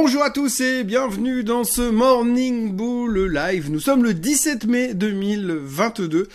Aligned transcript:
Bonjour 0.00 0.22
à 0.22 0.30
tous 0.30 0.60
et 0.60 0.84
bienvenue 0.84 1.42
dans 1.42 1.64
ce 1.64 1.82
Morning 1.82 2.72
Bull 2.72 3.32
Live. 3.34 3.68
Nous 3.68 3.80
sommes 3.80 4.04
le 4.04 4.14
17 4.14 4.64
mai 4.66 4.94
2022. 4.94 6.28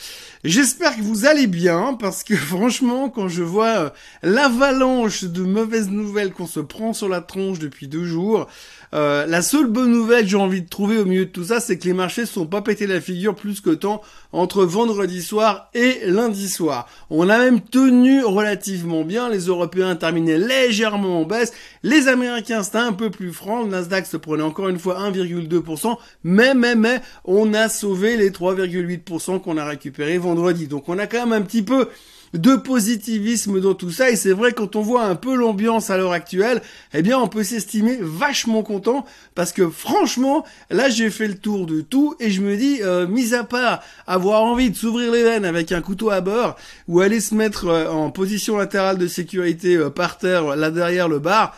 J'espère 0.44 0.98
que 0.98 1.02
vous 1.02 1.26
allez 1.26 1.48
bien 1.48 1.94
parce 1.98 2.26
que 2.26 2.36
franchement 2.36 3.10
quand 3.10 3.30
je 3.30 3.42
vois 3.42 3.68
euh, 3.68 3.90
l'avalanche 4.22 5.24
de 5.24 5.44
mauvaises 5.44 5.90
nouvelles 5.90 6.34
qu'on 6.34 6.46
se 6.46 6.60
prend 6.60 6.92
sur 6.92 7.08
la 7.08 7.22
tronche 7.22 7.60
depuis 7.60 7.88
deux 7.88 8.04
jours, 8.04 8.48
euh, 8.94 9.26
la 9.26 9.42
seule 9.42 9.68
bonne 9.68 9.92
nouvelle 9.92 10.26
que 10.26 10.32
j'ai 10.32 10.38
envie 10.38 10.62
de 10.62 10.68
trouver 10.70 10.98
au 10.98 11.06
milieu 11.06 11.26
de 11.26 11.32
tout 11.32 11.46
ça, 11.46 11.62
c'est 11.62 11.80
que 11.80 11.86
les 11.86 11.94
marchés 11.94 12.26
sont 12.26 12.46
pas 12.46 12.62
pétés 12.62 12.86
la 12.86 13.00
figure 13.00 13.34
plus 13.34 13.62
que 13.62 13.70
tant 13.70 14.02
entre 14.34 14.66
vendredi 14.66 15.24
soir 15.24 15.70
et 15.74 16.02
lundi 16.06 16.50
soir. 16.50 16.88
On 17.10 17.30
a 17.30 17.38
même 17.38 17.62
tenu 17.62 18.24
relativement 18.24 19.04
bien. 19.04 19.30
Les 19.30 19.46
Européens 19.46 19.96
terminaient 19.96 20.38
légèrement 20.38 21.22
en 21.22 21.26
baisse. 21.26 21.54
Les 21.82 22.08
Américains, 22.08 22.62
c'était 22.62 22.78
un 22.78 22.94
peu 22.94 23.10
plus 23.10 23.32
franc. 23.32 23.53
Le 23.62 23.70
Nasdaq 23.70 24.06
se 24.08 24.18
prenait 24.18 24.44
encore 24.44 24.70
une 24.70 24.80
fois 24.80 25.00
1,2%. 25.00 25.98
Mais, 26.24 26.54
mais, 26.56 26.76
mais, 26.76 27.02
on 27.26 27.54
a 27.54 27.70
sauvé 27.70 28.18
les 28.18 28.32
3,8% 28.32 29.42
qu'on 29.42 29.58
a 29.58 29.66
récupérés 29.66 30.18
vendredi. 30.18 30.68
Donc 30.68 30.90
on 30.90 30.98
a 30.98 31.06
quand 31.06 31.28
même 31.28 31.34
un 31.34 31.46
petit 31.46 31.62
peu 31.62 31.90
de 32.34 32.56
positivisme 32.56 33.60
dans 33.60 33.74
tout 33.74 33.92
ça. 33.92 34.10
Et 34.10 34.16
c'est 34.16 34.32
vrai, 34.32 34.54
quand 34.54 34.76
on 34.76 34.82
voit 34.82 35.04
un 35.04 35.16
peu 35.16 35.36
l'ambiance 35.36 35.90
à 35.90 35.98
l'heure 35.98 36.12
actuelle, 36.12 36.62
eh 36.94 37.02
bien, 37.02 37.20
on 37.20 37.28
peut 37.28 37.44
s'estimer 37.44 37.98
vachement 38.02 38.64
content 38.64 39.06
parce 39.36 39.54
que 39.54 39.70
franchement, 39.70 40.44
là, 40.70 40.90
j'ai 40.90 41.10
fait 41.10 41.28
le 41.28 41.38
tour 41.38 41.66
de 41.66 41.82
tout 41.82 42.16
et 42.20 42.32
je 42.32 42.42
me 42.42 42.58
dis, 42.58 42.80
euh, 42.82 43.08
mis 43.08 43.34
à 43.34 43.44
part 43.44 43.82
avoir 44.08 44.44
envie 44.44 44.72
de 44.72 44.76
s'ouvrir 44.76 45.12
les 45.12 45.24
veines 45.24 45.46
avec 45.46 45.72
un 45.72 45.82
couteau 45.82 46.10
à 46.10 46.22
beurre 46.22 46.56
ou 46.88 47.02
aller 47.02 47.20
se 47.20 47.36
mettre 47.36 47.68
euh, 47.68 47.90
en 47.90 48.10
position 48.12 48.58
latérale 48.58 48.98
de 48.98 49.08
sécurité 49.08 49.76
euh, 49.76 49.90
par 49.90 50.18
terre, 50.18 50.56
là 50.56 50.72
derrière 50.72 51.08
le 51.08 51.20
bar, 51.20 51.56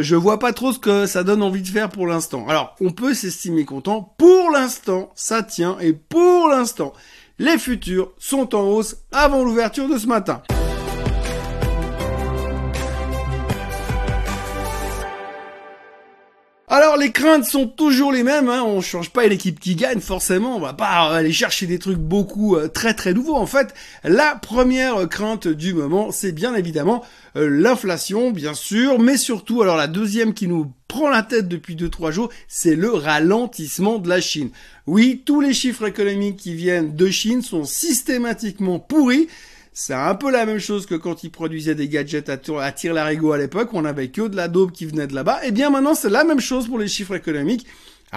je 0.00 0.16
vois 0.16 0.40
pas 0.40 0.52
trop 0.52 0.72
ce 0.72 0.80
que 0.80 1.06
ça 1.06 1.22
donne 1.22 1.42
envie 1.42 1.62
de 1.62 1.68
faire 1.68 1.90
pour 1.90 2.08
l'instant. 2.08 2.48
Alors, 2.48 2.74
on 2.80 2.90
peut 2.90 3.14
s'estimer 3.14 3.64
content. 3.64 4.14
Pour 4.18 4.50
l'instant, 4.50 5.12
ça 5.14 5.44
tient 5.44 5.76
et 5.80 5.92
pour 5.92 6.48
l'instant, 6.48 6.92
les 7.38 7.58
futurs 7.58 8.12
sont 8.18 8.54
en 8.54 8.62
hausse 8.62 8.96
avant 9.12 9.42
l'ouverture 9.44 9.88
de 9.88 9.98
ce 9.98 10.06
matin. 10.06 10.42
Alors 16.96 17.04
les 17.04 17.12
craintes 17.12 17.44
sont 17.44 17.66
toujours 17.66 18.10
les 18.10 18.22
mêmes, 18.22 18.48
hein. 18.48 18.62
on 18.64 18.80
change 18.80 19.10
pas 19.10 19.26
l'équipe 19.26 19.60
qui 19.60 19.74
gagne 19.74 20.00
forcément, 20.00 20.56
on 20.56 20.60
va 20.60 20.72
pas 20.72 21.14
aller 21.14 21.30
chercher 21.30 21.66
des 21.66 21.78
trucs 21.78 21.98
beaucoup 21.98 22.56
euh, 22.56 22.68
très 22.68 22.94
très 22.94 23.12
nouveaux. 23.12 23.34
En 23.34 23.44
fait, 23.44 23.74
la 24.02 24.34
première 24.34 25.06
crainte 25.06 25.46
du 25.46 25.74
moment, 25.74 26.10
c'est 26.10 26.32
bien 26.32 26.54
évidemment 26.54 27.04
euh, 27.36 27.50
l'inflation, 27.50 28.30
bien 28.30 28.54
sûr, 28.54 28.98
mais 28.98 29.18
surtout, 29.18 29.60
alors 29.60 29.76
la 29.76 29.88
deuxième 29.88 30.32
qui 30.32 30.48
nous 30.48 30.72
prend 30.88 31.10
la 31.10 31.22
tête 31.22 31.48
depuis 31.48 31.76
2-3 31.76 32.12
jours, 32.12 32.30
c'est 32.48 32.76
le 32.76 32.90
ralentissement 32.90 33.98
de 33.98 34.08
la 34.08 34.22
Chine. 34.22 34.48
Oui, 34.86 35.20
tous 35.22 35.42
les 35.42 35.52
chiffres 35.52 35.86
économiques 35.86 36.38
qui 36.38 36.54
viennent 36.54 36.96
de 36.96 37.10
Chine 37.10 37.42
sont 37.42 37.64
systématiquement 37.64 38.78
pourris. 38.78 39.28
C'est 39.78 39.92
un 39.92 40.14
peu 40.14 40.30
la 40.30 40.46
même 40.46 40.58
chose 40.58 40.86
que 40.86 40.94
quand 40.94 41.22
ils 41.22 41.30
produisaient 41.30 41.74
des 41.74 41.86
gadgets 41.86 42.30
à, 42.30 42.38
à 42.62 42.72
tir 42.72 42.96
à 42.96 43.12
l'époque, 43.12 43.68
on 43.74 43.84
avait 43.84 44.08
que 44.08 44.26
de 44.26 44.34
la 44.34 44.48
dope 44.48 44.72
qui 44.72 44.86
venait 44.86 45.06
de 45.06 45.14
là-bas. 45.14 45.44
Et 45.44 45.48
eh 45.48 45.50
bien 45.50 45.68
maintenant, 45.68 45.94
c'est 45.94 46.08
la 46.08 46.24
même 46.24 46.40
chose 46.40 46.66
pour 46.66 46.78
les 46.78 46.88
chiffres 46.88 47.14
économiques 47.14 47.66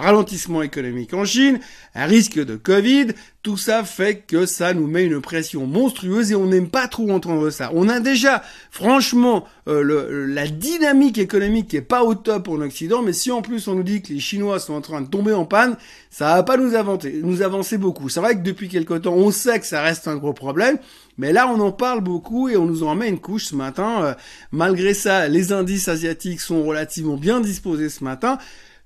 ralentissement 0.00 0.62
économique 0.62 1.14
en 1.14 1.24
Chine, 1.24 1.60
un 1.94 2.06
risque 2.06 2.38
de 2.38 2.56
Covid, 2.56 3.08
tout 3.42 3.56
ça 3.56 3.84
fait 3.84 4.16
que 4.26 4.44
ça 4.44 4.74
nous 4.74 4.86
met 4.86 5.04
une 5.04 5.20
pression 5.22 5.66
monstrueuse 5.66 6.30
et 6.30 6.34
on 6.34 6.46
n'aime 6.46 6.68
pas 6.68 6.88
trop 6.88 7.10
entendre 7.10 7.48
ça. 7.48 7.70
On 7.74 7.88
a 7.88 7.98
déjà, 7.98 8.42
franchement, 8.70 9.46
euh, 9.66 9.82
le, 9.82 10.26
la 10.26 10.46
dynamique 10.46 11.16
économique 11.16 11.68
qui 11.68 11.76
est 11.76 11.82
pas 11.82 12.04
au 12.04 12.14
top 12.14 12.48
en 12.48 12.60
Occident, 12.60 13.02
mais 13.02 13.14
si 13.14 13.30
en 13.32 13.40
plus 13.40 13.66
on 13.66 13.76
nous 13.76 13.82
dit 13.82 14.02
que 14.02 14.12
les 14.12 14.20
Chinois 14.20 14.58
sont 14.60 14.74
en 14.74 14.82
train 14.82 15.00
de 15.00 15.08
tomber 15.08 15.32
en 15.32 15.46
panne, 15.46 15.76
ça 16.10 16.34
va 16.34 16.42
pas 16.42 16.58
nous 16.58 16.74
avancer, 16.74 17.20
nous 17.22 17.40
avancer 17.40 17.78
beaucoup. 17.78 18.10
C'est 18.10 18.20
vrai 18.20 18.34
que 18.34 18.42
depuis 18.42 18.68
quelque 18.68 18.94
temps, 18.94 19.14
on 19.14 19.30
sait 19.30 19.58
que 19.58 19.66
ça 19.66 19.80
reste 19.80 20.06
un 20.06 20.16
gros 20.16 20.34
problème, 20.34 20.78
mais 21.16 21.32
là 21.32 21.48
on 21.48 21.60
en 21.60 21.72
parle 21.72 22.02
beaucoup 22.02 22.50
et 22.50 22.58
on 22.58 22.66
nous 22.66 22.82
en 22.82 22.94
met 22.94 23.08
une 23.08 23.20
couche 23.20 23.46
ce 23.46 23.56
matin. 23.56 24.04
Euh, 24.04 24.14
malgré 24.52 24.92
ça, 24.92 25.28
les 25.28 25.52
indices 25.52 25.88
asiatiques 25.88 26.40
sont 26.40 26.62
relativement 26.62 27.16
bien 27.16 27.40
disposés 27.40 27.88
ce 27.88 28.04
matin 28.04 28.38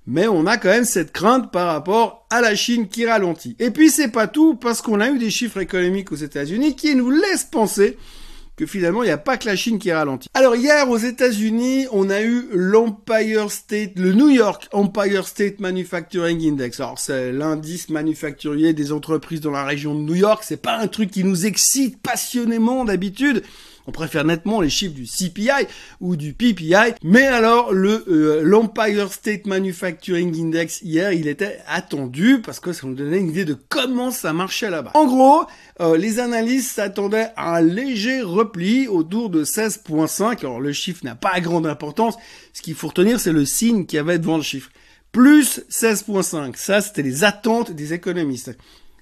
mais 0.07 0.27
on 0.27 0.45
a 0.45 0.57
quand 0.57 0.69
même 0.69 0.85
cette 0.85 1.11
crainte 1.11 1.51
par 1.51 1.67
rapport 1.67 2.25
à 2.29 2.41
la 2.41 2.55
Chine 2.55 2.87
qui 2.87 3.05
ralentit. 3.05 3.55
Et 3.59 3.71
puis 3.71 3.89
c'est 3.89 4.09
pas 4.09 4.27
tout, 4.27 4.55
parce 4.55 4.81
qu'on 4.81 4.99
a 4.99 5.09
eu 5.09 5.17
des 5.17 5.29
chiffres 5.31 5.59
économiques 5.59 6.11
aux 6.11 6.15
États-Unis 6.15 6.75
qui 6.75 6.95
nous 6.95 7.09
laissent 7.09 7.45
penser 7.45 7.97
que 8.55 8.65
finalement 8.65 9.03
il 9.03 9.07
n'y 9.07 9.11
a 9.11 9.17
pas 9.17 9.37
que 9.37 9.47
la 9.47 9.55
Chine 9.55 9.79
qui 9.79 9.91
ralentit. 9.91 10.29
Alors 10.33 10.55
hier 10.55 10.89
aux 10.89 10.97
États-Unis, 10.97 11.87
on 11.91 12.09
a 12.09 12.21
eu 12.21 12.47
l'Empire 12.53 13.51
State, 13.51 13.93
le 13.97 14.13
New 14.13 14.29
York 14.29 14.69
Empire 14.71 15.27
State 15.27 15.59
Manufacturing 15.59 16.41
Index. 16.47 16.79
Alors 16.79 16.99
c'est 16.99 17.31
l'indice 17.31 17.89
manufacturier 17.89 18.73
des 18.73 18.91
entreprises 18.91 19.41
dans 19.41 19.51
la 19.51 19.65
région 19.65 19.93
de 19.93 20.01
New 20.01 20.15
York. 20.15 20.43
C'est 20.45 20.61
pas 20.61 20.77
un 20.77 20.87
truc 20.87 21.11
qui 21.11 21.23
nous 21.23 21.45
excite 21.45 22.01
passionnément 22.01 22.85
d'habitude. 22.85 23.43
On 23.87 23.91
préfère 23.91 24.25
nettement 24.25 24.61
les 24.61 24.69
chiffres 24.69 24.95
du 24.95 25.05
CPI 25.05 25.67
ou 26.01 26.15
du 26.15 26.33
PPI. 26.33 26.95
Mais 27.03 27.25
alors, 27.27 27.71
le 27.71 28.03
euh, 28.07 28.41
l'Empire 28.43 29.11
State 29.11 29.45
Manufacturing 29.45 30.35
Index 30.39 30.81
hier, 30.81 31.11
il 31.11 31.27
était 31.27 31.59
attendu 31.67 32.41
parce 32.43 32.59
que 32.59 32.73
ça 32.73 32.87
nous 32.87 32.95
donnait 32.95 33.19
une 33.19 33.29
idée 33.29 33.45
de 33.45 33.57
comment 33.69 34.11
ça 34.11 34.33
marchait 34.33 34.69
là-bas. 34.69 34.91
En 34.95 35.05
gros, 35.05 35.45
euh, 35.81 35.97
les 35.97 36.19
analystes 36.19 36.75
s'attendaient 36.75 37.29
à 37.35 37.57
un 37.57 37.61
léger 37.61 38.21
repli 38.21 38.87
autour 38.87 39.29
de 39.29 39.43
16.5. 39.43 40.39
Alors 40.39 40.59
le 40.59 40.73
chiffre 40.73 41.05
n'a 41.05 41.15
pas 41.15 41.39
grande 41.39 41.67
importance. 41.67 42.15
Ce 42.53 42.61
qu'il 42.61 42.75
faut 42.75 42.87
retenir, 42.87 43.19
c'est 43.19 43.31
le 43.31 43.45
signe 43.45 43.85
qu'il 43.85 43.97
y 43.97 43.99
avait 43.99 44.19
devant 44.19 44.37
le 44.37 44.43
chiffre. 44.43 44.71
Plus 45.11 45.61
16.5. 45.69 46.55
Ça, 46.57 46.81
c'était 46.81 47.03
les 47.03 47.23
attentes 47.23 47.71
des 47.71 47.93
économistes 47.93 48.51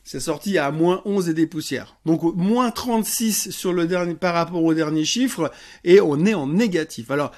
c'est 0.03 0.19
sorti 0.19 0.57
à 0.57 0.71
moins 0.71 1.01
11 1.05 1.29
et 1.29 1.33
des 1.33 1.47
poussières. 1.47 1.95
Donc 2.05 2.23
moins 2.35 2.71
36 2.71 3.51
sur 3.51 3.73
le 3.73 3.87
dernier 3.87 4.15
par 4.15 4.33
rapport 4.33 4.63
au 4.63 4.73
dernier 4.73 5.05
chiffre 5.05 5.51
et 5.83 6.01
on 6.01 6.25
est 6.25 6.33
en 6.33 6.47
négatif. 6.47 7.09
Alors 7.09 7.31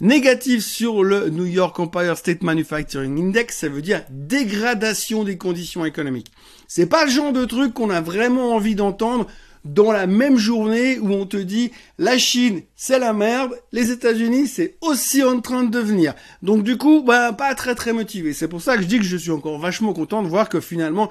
négatif 0.00 0.64
sur 0.64 1.02
le 1.02 1.30
New 1.30 1.46
York 1.46 1.78
Empire 1.78 2.16
State 2.16 2.42
Manufacturing 2.42 3.18
Index, 3.18 3.56
ça 3.58 3.68
veut 3.68 3.82
dire 3.82 4.04
dégradation 4.10 5.24
des 5.24 5.36
conditions 5.36 5.84
économiques. 5.84 6.32
C'est 6.68 6.86
pas 6.86 7.04
le 7.04 7.10
genre 7.10 7.32
de 7.32 7.44
truc 7.44 7.74
qu'on 7.74 7.90
a 7.90 8.00
vraiment 8.00 8.54
envie 8.54 8.74
d'entendre 8.74 9.26
dans 9.64 9.92
la 9.92 10.06
même 10.06 10.38
journée 10.38 10.98
où 10.98 11.12
on 11.12 11.24
te 11.24 11.36
dit 11.36 11.70
la 11.98 12.18
Chine 12.18 12.62
c'est 12.74 12.98
la 12.98 13.12
merde, 13.12 13.52
les 13.72 13.90
États-Unis 13.90 14.48
c'est 14.48 14.76
aussi 14.80 15.22
en 15.22 15.40
train 15.40 15.64
de 15.64 15.70
devenir. 15.70 16.14
Donc 16.42 16.62
du 16.62 16.76
coup, 16.76 17.02
bah 17.02 17.32
pas 17.32 17.54
très 17.54 17.74
très 17.74 17.92
motivé. 17.92 18.32
C'est 18.32 18.48
pour 18.48 18.60
ça 18.60 18.76
que 18.76 18.82
je 18.82 18.88
dis 18.88 18.98
que 18.98 19.04
je 19.04 19.16
suis 19.16 19.30
encore 19.30 19.58
vachement 19.58 19.92
content 19.92 20.22
de 20.22 20.28
voir 20.28 20.48
que 20.48 20.60
finalement 20.60 21.10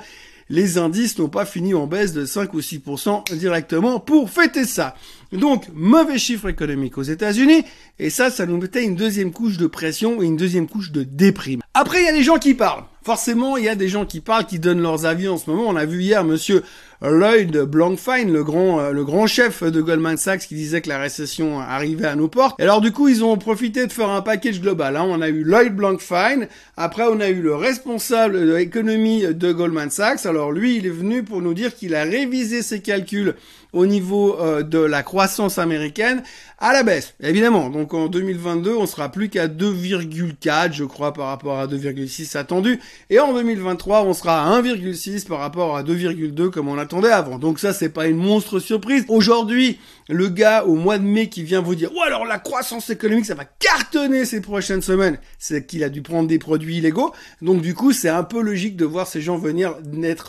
les 0.51 0.77
indices 0.77 1.17
n'ont 1.17 1.29
pas 1.29 1.45
fini 1.45 1.73
en 1.73 1.87
baisse 1.87 2.11
de 2.11 2.25
5 2.25 2.53
ou 2.53 2.59
6% 2.59 3.33
directement 3.37 4.01
pour 4.01 4.29
fêter 4.29 4.65
ça. 4.65 4.95
Donc, 5.31 5.67
mauvais 5.73 6.17
chiffre 6.17 6.49
économique 6.49 6.97
aux 6.97 7.03
États-Unis, 7.03 7.63
et 7.99 8.09
ça, 8.09 8.29
ça 8.29 8.45
nous 8.45 8.57
mettait 8.57 8.83
une 8.83 8.97
deuxième 8.97 9.31
couche 9.31 9.55
de 9.57 9.65
pression 9.65 10.21
et 10.21 10.25
une 10.25 10.35
deuxième 10.35 10.67
couche 10.67 10.91
de 10.91 11.03
déprime. 11.03 11.61
Après, 11.73 12.01
il 12.01 12.05
y 12.05 12.09
a 12.09 12.13
des 12.13 12.21
gens 12.21 12.37
qui 12.37 12.53
parlent. 12.53 12.83
Forcément, 13.03 13.57
il 13.57 13.63
y 13.63 13.69
a 13.69 13.75
des 13.75 13.87
gens 13.89 14.05
qui 14.05 14.19
parlent, 14.19 14.45
qui 14.45 14.59
donnent 14.59 14.81
leurs 14.81 15.05
avis 15.05 15.27
en 15.27 15.37
ce 15.37 15.49
moment. 15.49 15.63
On 15.67 15.75
a 15.75 15.85
vu 15.85 16.01
hier 16.01 16.23
monsieur 16.23 16.61
Lloyd 17.01 17.57
Blankfein, 17.63 18.25
le 18.25 18.43
grand, 18.43 18.79
euh, 18.79 18.91
le 18.91 19.03
grand 19.03 19.25
chef 19.25 19.63
de 19.63 19.81
Goldman 19.81 20.17
Sachs, 20.17 20.41
qui 20.41 20.53
disait 20.53 20.81
que 20.81 20.89
la 20.89 20.99
récession 20.99 21.59
arrivait 21.59 22.05
à 22.05 22.15
nos 22.15 22.27
portes. 22.27 22.59
Et 22.59 22.63
alors 22.63 22.79
du 22.79 22.91
coup, 22.91 23.07
ils 23.07 23.23
ont 23.23 23.35
profité 23.37 23.87
de 23.87 23.91
faire 23.91 24.09
un 24.09 24.21
package 24.21 24.61
global. 24.61 24.95
Hein. 24.95 25.07
On 25.07 25.19
a 25.21 25.29
eu 25.29 25.43
Lloyd 25.43 25.75
Blankfein, 25.75 26.45
après 26.77 27.05
on 27.09 27.19
a 27.19 27.29
eu 27.29 27.41
le 27.41 27.55
responsable 27.55 28.39
de 28.39 28.53
l'économie 28.53 29.23
de 29.33 29.51
Goldman 29.51 29.89
Sachs. 29.89 30.27
Alors 30.27 30.51
lui, 30.51 30.77
il 30.77 30.85
est 30.85 30.91
venu 30.91 31.23
pour 31.23 31.41
nous 31.41 31.55
dire 31.55 31.73
qu'il 31.73 31.95
a 31.95 32.03
révisé 32.03 32.61
ses 32.61 32.81
calculs 32.81 33.33
au 33.73 33.87
niveau 33.87 34.37
euh, 34.39 34.61
de 34.61 34.79
la 34.79 35.01
croissance 35.01 35.57
américaine 35.57 36.21
à 36.61 36.73
la 36.73 36.83
baisse, 36.83 37.15
évidemment. 37.21 37.69
Donc 37.69 37.93
en 37.95 38.07
2022, 38.07 38.75
on 38.75 38.85
sera 38.85 39.11
plus 39.11 39.29
qu'à 39.29 39.47
2,4, 39.47 40.71
je 40.71 40.83
crois, 40.83 41.11
par 41.11 41.27
rapport 41.27 41.59
à 41.59 41.65
2,6 41.65 42.37
attendu. 42.37 42.79
Et 43.09 43.19
en 43.19 43.33
2023, 43.33 44.03
on 44.03 44.13
sera 44.13 44.45
à 44.45 44.61
1,6 44.61 45.27
par 45.27 45.39
rapport 45.39 45.75
à 45.75 45.83
2,2 45.83 46.51
comme 46.51 46.67
on 46.67 46.77
attendait 46.77 47.09
avant. 47.11 47.39
Donc 47.39 47.57
ça, 47.59 47.73
c'est 47.73 47.89
pas 47.89 48.05
une 48.05 48.17
monstre 48.17 48.59
surprise. 48.59 49.05
Aujourd'hui, 49.07 49.79
le 50.07 50.29
gars 50.29 50.63
au 50.65 50.75
mois 50.75 50.99
de 50.99 51.03
mai 51.03 51.29
qui 51.29 51.41
vient 51.41 51.61
vous 51.61 51.73
dire, 51.73 51.91
ouais 51.93 52.05
alors 52.05 52.25
la 52.25 52.37
croissance 52.37 52.91
économique, 52.91 53.25
ça 53.25 53.33
va 53.33 53.45
cartonner 53.45 54.25
ces 54.25 54.39
prochaines 54.39 54.83
semaines, 54.83 55.17
c'est 55.39 55.65
qu'il 55.65 55.83
a 55.83 55.89
dû 55.89 56.03
prendre 56.03 56.27
des 56.27 56.37
produits 56.37 56.77
illégaux. 56.77 57.11
Donc 57.41 57.61
du 57.61 57.73
coup, 57.73 57.91
c'est 57.91 58.09
un 58.09 58.23
peu 58.23 58.39
logique 58.39 58.75
de 58.75 58.85
voir 58.85 59.07
ces 59.07 59.21
gens 59.21 59.37
venir 59.37 59.75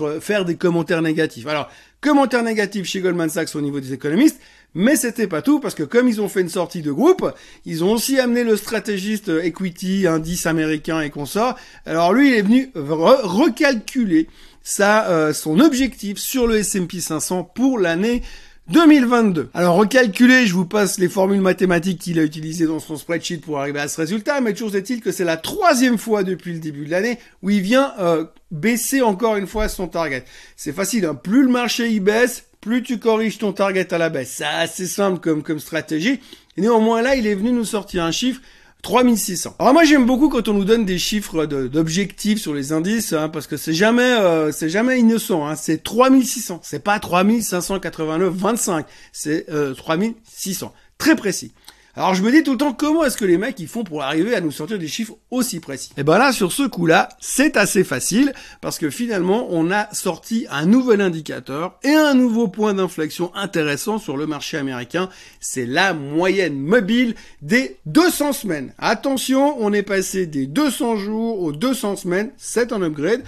euh, 0.00 0.20
faire 0.20 0.46
des 0.46 0.56
commentaires 0.56 1.02
négatifs. 1.02 1.46
Alors, 1.46 1.68
commentaires 2.00 2.42
négatifs 2.42 2.86
chez 2.86 3.00
Goldman 3.00 3.28
Sachs 3.28 3.54
au 3.54 3.60
niveau 3.60 3.80
des 3.80 3.92
économistes, 3.92 4.40
mais 4.74 4.96
c'était 4.96 5.26
pas 5.26 5.42
tout 5.42 5.60
parce 5.60 5.74
que 5.74 5.82
comme 5.82 6.08
ils 6.08 6.20
ont 6.20 6.28
fait 6.28 6.40
une 6.40 6.48
sortie 6.48 6.82
de 6.82 6.92
groupe, 6.92 7.30
ils 7.64 7.84
ont 7.84 7.92
aussi 7.92 8.18
amené 8.18 8.44
le 8.44 8.56
stratégiste 8.56 9.30
equity, 9.42 10.06
indice 10.06 10.46
américain 10.46 11.00
et 11.00 11.10
consort. 11.10 11.56
Alors 11.86 12.12
lui, 12.12 12.28
il 12.28 12.34
est 12.34 12.42
venu 12.42 12.70
recalculer 12.74 14.28
ça, 14.62 15.08
euh, 15.08 15.32
son 15.32 15.60
objectif 15.60 16.18
sur 16.18 16.46
le 16.46 16.58
S&P 16.58 17.00
500 17.00 17.44
pour 17.54 17.78
l'année 17.78 18.22
2022. 18.68 19.50
Alors 19.54 19.76
recalculez, 19.76 20.46
je 20.46 20.54
vous 20.54 20.64
passe 20.64 20.98
les 20.98 21.08
formules 21.08 21.40
mathématiques 21.40 22.00
qu'il 22.00 22.18
a 22.18 22.22
utilisées 22.22 22.66
dans 22.66 22.78
son 22.78 22.96
spreadsheet 22.96 23.38
pour 23.38 23.58
arriver 23.58 23.80
à 23.80 23.88
ce 23.88 24.00
résultat, 24.00 24.40
mais 24.40 24.52
toujours 24.52 24.74
est-il 24.76 25.00
que 25.00 25.10
c'est 25.10 25.24
la 25.24 25.36
troisième 25.36 25.98
fois 25.98 26.22
depuis 26.22 26.52
le 26.52 26.60
début 26.60 26.86
de 26.86 26.90
l'année 26.90 27.18
où 27.42 27.50
il 27.50 27.60
vient 27.60 27.92
euh, 27.98 28.24
baisser 28.50 29.02
encore 29.02 29.36
une 29.36 29.48
fois 29.48 29.68
son 29.68 29.88
target. 29.88 30.24
C'est 30.56 30.72
facile, 30.72 31.04
hein. 31.06 31.14
plus 31.14 31.42
le 31.42 31.48
marché 31.48 31.90
y 31.90 31.98
baisse, 31.98 32.44
plus 32.62 32.82
tu 32.82 32.98
corriges 32.98 33.38
ton 33.38 33.52
target 33.52 33.92
à 33.92 33.98
la 33.98 34.08
baisse. 34.08 34.34
C'est 34.36 34.44
assez 34.44 34.86
simple 34.86 35.18
comme, 35.18 35.42
comme 35.42 35.58
stratégie. 35.58 36.20
Néanmoins 36.56 37.02
là, 37.02 37.16
il 37.16 37.26
est 37.26 37.34
venu 37.34 37.50
nous 37.50 37.64
sortir 37.64 38.04
un 38.04 38.12
chiffre 38.12 38.40
3600. 38.82 39.56
Alors 39.58 39.72
moi 39.74 39.84
j'aime 39.84 40.06
beaucoup 40.06 40.28
quand 40.28 40.48
on 40.48 40.54
nous 40.54 40.64
donne 40.64 40.84
des 40.84 40.98
chiffres 40.98 41.46
d'objectifs 41.46 42.40
sur 42.40 42.54
les 42.54 42.72
indices, 42.72 43.12
hein, 43.12 43.28
parce 43.28 43.46
que 43.46 43.56
c'est 43.56 43.74
jamais 43.74 44.02
euh, 44.02 44.50
c'est 44.52 44.68
jamais 44.68 44.98
innocent. 44.98 45.46
Hein, 45.46 45.56
c'est 45.56 45.82
3600, 45.82 46.60
c'est 46.62 46.82
pas 46.82 46.98
3589 46.98 48.32
25, 48.32 48.86
c'est 49.12 49.48
euh, 49.50 49.74
3600, 49.74 50.72
très 50.98 51.14
précis. 51.14 51.52
Alors 51.94 52.14
je 52.14 52.22
me 52.22 52.32
dis 52.32 52.42
tout 52.42 52.52
le 52.52 52.56
temps 52.56 52.72
comment 52.72 53.04
est-ce 53.04 53.18
que 53.18 53.26
les 53.26 53.36
mecs 53.36 53.60
ils 53.60 53.68
font 53.68 53.84
pour 53.84 54.02
arriver 54.02 54.34
à 54.34 54.40
nous 54.40 54.50
sortir 54.50 54.78
des 54.78 54.88
chiffres 54.88 55.18
aussi 55.30 55.60
précis? 55.60 55.90
Et 55.90 56.00
eh 56.00 56.02
ben 56.04 56.16
là 56.16 56.32
sur 56.32 56.50
ce 56.50 56.62
coup-là, 56.62 57.10
c'est 57.20 57.58
assez 57.58 57.84
facile 57.84 58.32
parce 58.62 58.78
que 58.78 58.88
finalement 58.88 59.48
on 59.50 59.70
a 59.70 59.92
sorti 59.92 60.46
un 60.50 60.64
nouvel 60.64 61.02
indicateur 61.02 61.78
et 61.82 61.92
un 61.92 62.14
nouveau 62.14 62.48
point 62.48 62.72
d'inflexion 62.72 63.30
intéressant 63.34 63.98
sur 63.98 64.16
le 64.16 64.26
marché 64.26 64.56
américain, 64.56 65.10
c'est 65.38 65.66
la 65.66 65.92
moyenne 65.92 66.58
mobile 66.58 67.14
des 67.42 67.76
200 67.84 68.32
semaines. 68.32 68.72
Attention, 68.78 69.56
on 69.60 69.74
est 69.74 69.82
passé 69.82 70.24
des 70.24 70.46
200 70.46 70.96
jours 70.96 71.42
aux 71.42 71.52
200 71.52 71.96
semaines, 71.96 72.30
c'est 72.38 72.72
un 72.72 72.80
upgrade. 72.80 73.22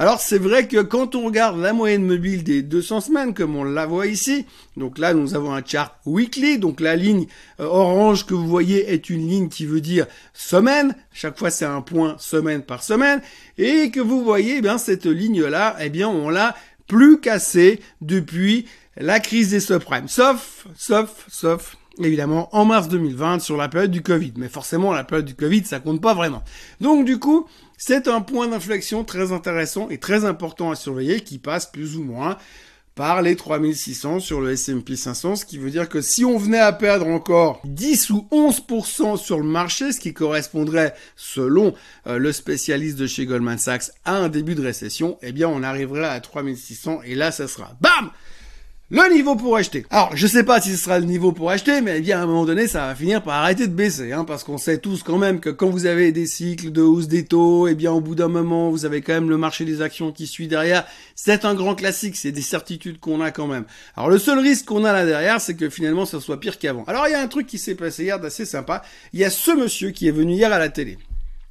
Alors 0.00 0.18
c'est 0.18 0.38
vrai 0.38 0.66
que 0.66 0.80
quand 0.80 1.14
on 1.14 1.26
regarde 1.26 1.60
la 1.60 1.74
moyenne 1.74 2.06
mobile 2.06 2.42
des 2.42 2.62
200 2.62 3.02
semaines, 3.02 3.34
comme 3.34 3.54
on 3.54 3.64
la 3.64 3.84
voit 3.84 4.06
ici, 4.06 4.46
donc 4.78 4.96
là 4.96 5.12
nous 5.12 5.34
avons 5.34 5.52
un 5.52 5.62
chart 5.62 5.94
weekly, 6.06 6.58
donc 6.58 6.80
la 6.80 6.96
ligne 6.96 7.26
euh, 7.60 7.66
orange 7.66 8.24
que 8.24 8.32
vous 8.32 8.48
voyez 8.48 8.94
est 8.94 9.10
une 9.10 9.28
ligne 9.28 9.50
qui 9.50 9.66
veut 9.66 9.82
dire 9.82 10.06
semaine, 10.32 10.96
chaque 11.12 11.38
fois 11.38 11.50
c'est 11.50 11.66
un 11.66 11.82
point 11.82 12.16
semaine 12.18 12.62
par 12.62 12.82
semaine, 12.82 13.20
et 13.58 13.90
que 13.90 14.00
vous 14.00 14.24
voyez 14.24 14.56
eh 14.56 14.62
bien 14.62 14.78
cette 14.78 15.04
ligne 15.04 15.44
là, 15.44 15.76
eh 15.80 15.90
bien 15.90 16.08
on 16.08 16.30
l'a 16.30 16.56
plus 16.86 17.20
cassée 17.20 17.80
depuis 18.00 18.64
la 18.96 19.20
crise 19.20 19.50
des 19.50 19.60
subprimes, 19.60 20.08
sauf, 20.08 20.66
sauf, 20.78 21.26
sauf 21.28 21.76
évidemment 21.98 22.48
en 22.52 22.64
mars 22.64 22.88
2020 22.88 23.40
sur 23.40 23.56
la 23.56 23.68
période 23.68 23.90
du 23.90 24.02
Covid. 24.02 24.32
Mais 24.36 24.48
forcément, 24.48 24.92
la 24.92 25.04
période 25.04 25.26
du 25.26 25.34
Covid, 25.34 25.64
ça 25.64 25.80
compte 25.80 26.00
pas 26.00 26.14
vraiment. 26.14 26.42
Donc 26.80 27.04
du 27.04 27.18
coup, 27.18 27.46
c'est 27.82 28.08
un 28.08 28.20
point 28.20 28.46
d'inflexion 28.46 29.04
très 29.04 29.32
intéressant 29.32 29.88
et 29.88 29.96
très 29.96 30.26
important 30.26 30.70
à 30.70 30.76
surveiller 30.76 31.22
qui 31.22 31.38
passe 31.38 31.64
plus 31.64 31.96
ou 31.96 32.04
moins 32.04 32.36
par 32.94 33.22
les 33.22 33.36
3600 33.36 34.20
sur 34.20 34.42
le 34.42 34.50
S&P 34.50 34.96
500, 34.96 35.36
ce 35.36 35.44
qui 35.46 35.56
veut 35.56 35.70
dire 35.70 35.88
que 35.88 36.02
si 36.02 36.22
on 36.22 36.36
venait 36.36 36.58
à 36.58 36.74
perdre 36.74 37.06
encore 37.06 37.62
10 37.64 38.10
ou 38.10 38.28
11% 38.30 39.16
sur 39.16 39.38
le 39.38 39.44
marché, 39.44 39.92
ce 39.92 40.00
qui 40.00 40.12
correspondrait, 40.12 40.94
selon 41.16 41.72
euh, 42.06 42.18
le 42.18 42.32
spécialiste 42.32 42.98
de 42.98 43.06
chez 43.06 43.24
Goldman 43.24 43.56
Sachs, 43.56 43.92
à 44.04 44.14
un 44.14 44.28
début 44.28 44.54
de 44.54 44.62
récession, 44.62 45.16
eh 45.22 45.32
bien 45.32 45.48
on 45.48 45.62
arriverait 45.62 46.04
à 46.04 46.20
3600 46.20 47.00
et 47.06 47.14
là 47.14 47.30
ça 47.30 47.48
sera 47.48 47.72
BAM 47.80 48.10
le 48.90 49.14
niveau 49.14 49.36
pour 49.36 49.56
acheter. 49.56 49.86
Alors, 49.90 50.16
je 50.16 50.26
sais 50.26 50.42
pas 50.42 50.60
si 50.60 50.72
ce 50.72 50.76
sera 50.76 50.98
le 50.98 51.06
niveau 51.06 51.32
pour 51.32 51.50
acheter, 51.50 51.80
mais 51.80 52.00
bien 52.00 52.18
à 52.18 52.22
un 52.22 52.26
moment 52.26 52.44
donné, 52.44 52.66
ça 52.66 52.86
va 52.88 52.94
finir 52.94 53.22
par 53.22 53.34
arrêter 53.34 53.68
de 53.68 53.72
baisser, 53.72 54.12
hein, 54.12 54.24
parce 54.24 54.42
qu'on 54.42 54.58
sait 54.58 54.78
tous 54.78 55.02
quand 55.02 55.18
même 55.18 55.38
que 55.38 55.50
quand 55.50 55.70
vous 55.70 55.86
avez 55.86 56.10
des 56.10 56.26
cycles 56.26 56.72
de 56.72 56.82
hausse 56.82 57.06
des 57.06 57.24
taux, 57.24 57.68
eh 57.68 57.74
bien 57.74 57.92
au 57.92 58.00
bout 58.00 58.14
d'un 58.14 58.28
moment, 58.28 58.70
vous 58.70 58.84
avez 58.84 59.00
quand 59.00 59.12
même 59.12 59.30
le 59.30 59.36
marché 59.36 59.64
des 59.64 59.80
actions 59.80 60.10
qui 60.10 60.26
suit 60.26 60.48
derrière. 60.48 60.84
C'est 61.14 61.44
un 61.44 61.54
grand 61.54 61.74
classique, 61.74 62.16
c'est 62.16 62.32
des 62.32 62.42
certitudes 62.42 62.98
qu'on 62.98 63.20
a 63.20 63.30
quand 63.30 63.46
même. 63.46 63.64
Alors 63.96 64.10
le 64.10 64.18
seul 64.18 64.38
risque 64.38 64.66
qu'on 64.66 64.84
a 64.84 64.92
là 64.92 65.06
derrière, 65.06 65.40
c'est 65.40 65.54
que 65.54 65.70
finalement, 65.70 66.04
ça 66.04 66.20
soit 66.20 66.40
pire 66.40 66.58
qu'avant. 66.58 66.84
Alors 66.86 67.06
il 67.06 67.12
y 67.12 67.14
a 67.14 67.20
un 67.20 67.28
truc 67.28 67.46
qui 67.46 67.58
s'est 67.58 67.74
passé 67.76 68.04
hier 68.04 68.18
d'assez 68.18 68.44
sympa. 68.44 68.82
Il 69.12 69.20
y 69.20 69.24
a 69.24 69.30
ce 69.30 69.52
monsieur 69.52 69.90
qui 69.90 70.08
est 70.08 70.12
venu 70.12 70.32
hier 70.32 70.52
à 70.52 70.58
la 70.58 70.68
télé. 70.68 70.98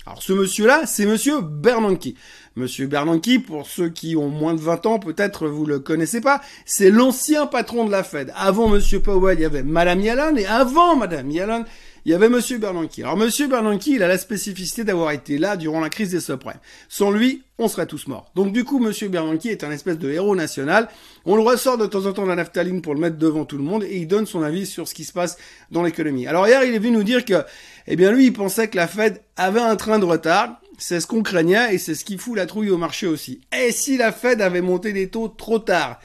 Alors 0.05 0.23
ce 0.23 0.33
monsieur-là, 0.33 0.85
c'est 0.85 1.05
monsieur 1.05 1.41
Bernanke. 1.41 2.13
Monsieur 2.55 2.87
Bernanke, 2.87 3.45
pour 3.45 3.67
ceux 3.67 3.89
qui 3.89 4.15
ont 4.15 4.29
moins 4.29 4.53
de 4.53 4.59
20 4.59 4.85
ans, 4.85 4.99
peut-être 4.99 5.47
vous 5.47 5.65
le 5.65 5.79
connaissez 5.79 6.19
pas, 6.19 6.41
c'est 6.65 6.89
l'ancien 6.89 7.45
patron 7.47 7.85
de 7.85 7.91
la 7.91 8.03
Fed. 8.03 8.33
Avant 8.35 8.69
Monsieur 8.69 9.01
Powell, 9.01 9.37
il 9.37 9.41
y 9.43 9.45
avait 9.45 9.63
Madame 9.63 9.99
Yellen, 10.01 10.37
et 10.37 10.45
avant 10.45 10.95
Madame 10.95 11.29
Yellen, 11.29 11.65
il 12.05 12.11
y 12.11 12.15
avait 12.15 12.29
Monsieur 12.29 12.57
Bernanke. 12.57 12.99
Alors 12.99 13.17
Monsieur 13.17 13.47
Bernanke, 13.47 13.87
il 13.87 14.03
a 14.03 14.07
la 14.07 14.17
spécificité 14.17 14.83
d'avoir 14.83 15.11
été 15.11 15.37
là 15.37 15.57
durant 15.57 15.79
la 15.79 15.89
crise 15.89 16.11
des 16.11 16.19
subprimes. 16.19 16.59
Sans 16.87 17.11
lui, 17.11 17.43
on 17.57 17.67
serait 17.67 17.85
tous 17.85 18.07
morts. 18.07 18.31
Donc 18.35 18.53
du 18.53 18.63
coup, 18.63 18.79
Monsieur 18.79 19.09
Bernanke 19.09 19.45
est 19.47 19.63
un 19.63 19.71
espèce 19.71 19.97
de 19.97 20.09
héros 20.09 20.35
national. 20.35 20.87
On 21.25 21.35
le 21.35 21.41
ressort 21.41 21.77
de 21.77 21.85
temps 21.85 22.05
en 22.05 22.13
temps 22.13 22.23
de 22.23 22.29
la 22.29 22.35
naphtaline 22.35 22.81
pour 22.81 22.93
le 22.93 22.99
mettre 22.99 23.17
devant 23.17 23.45
tout 23.45 23.57
le 23.57 23.63
monde 23.63 23.83
et 23.83 23.97
il 23.97 24.07
donne 24.07 24.25
son 24.25 24.43
avis 24.43 24.65
sur 24.65 24.87
ce 24.87 24.93
qui 24.93 25.03
se 25.03 25.13
passe 25.13 25.37
dans 25.71 25.83
l'économie. 25.83 26.27
Alors 26.27 26.47
hier, 26.47 26.63
il 26.63 26.73
est 26.73 26.79
venu 26.79 26.91
nous 26.91 27.03
dire 27.03 27.25
que, 27.25 27.43
eh 27.87 27.95
bien 27.95 28.11
lui, 28.11 28.27
il 28.27 28.33
pensait 28.33 28.69
que 28.69 28.77
la 28.77 28.87
Fed 28.87 29.21
avait 29.35 29.59
un 29.59 29.75
train 29.75 29.99
de 29.99 30.05
retard. 30.05 30.61
C'est 30.77 31.01
ce 31.01 31.07
qu'on 31.07 31.23
craignait 31.23 31.75
et 31.75 31.77
c'est 31.77 31.95
ce 31.95 32.05
qui 32.05 32.17
fout 32.17 32.37
la 32.37 32.45
trouille 32.45 32.69
au 32.69 32.77
marché 32.77 33.05
aussi. 33.05 33.41
Et 33.51 33.73
si 33.73 33.97
la 33.97 34.13
Fed 34.13 34.41
avait 34.41 34.61
monté 34.61 34.93
les 34.93 35.09
taux 35.09 35.27
trop 35.27 35.59
tard? 35.59 35.99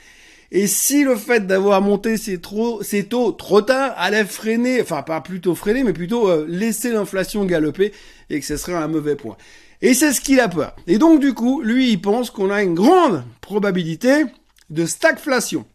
Et 0.56 0.68
si 0.68 1.02
le 1.02 1.16
fait 1.16 1.48
d'avoir 1.48 1.82
monté 1.82 2.16
ces, 2.16 2.38
taux 2.38 3.32
trop 3.32 3.60
tard 3.60 3.92
allait 3.96 4.24
freiner, 4.24 4.80
enfin 4.80 5.02
pas 5.02 5.20
plutôt 5.20 5.56
freiner, 5.56 5.82
mais 5.82 5.92
plutôt 5.92 6.30
euh, 6.30 6.46
laisser 6.48 6.92
l'inflation 6.92 7.44
galoper 7.44 7.92
et 8.30 8.38
que 8.38 8.46
ce 8.46 8.56
serait 8.56 8.74
un 8.74 8.86
mauvais 8.86 9.16
point. 9.16 9.36
Et 9.82 9.94
c'est 9.94 10.12
ce 10.12 10.20
qu'il 10.20 10.38
a 10.38 10.48
peur. 10.48 10.76
Et 10.86 10.98
donc 10.98 11.18
du 11.18 11.34
coup, 11.34 11.60
lui, 11.60 11.90
il 11.90 12.00
pense 12.00 12.30
qu'on 12.30 12.52
a 12.52 12.62
une 12.62 12.74
grande 12.74 13.24
probabilité 13.40 14.26
de 14.70 14.86
stagflation. 14.86 15.66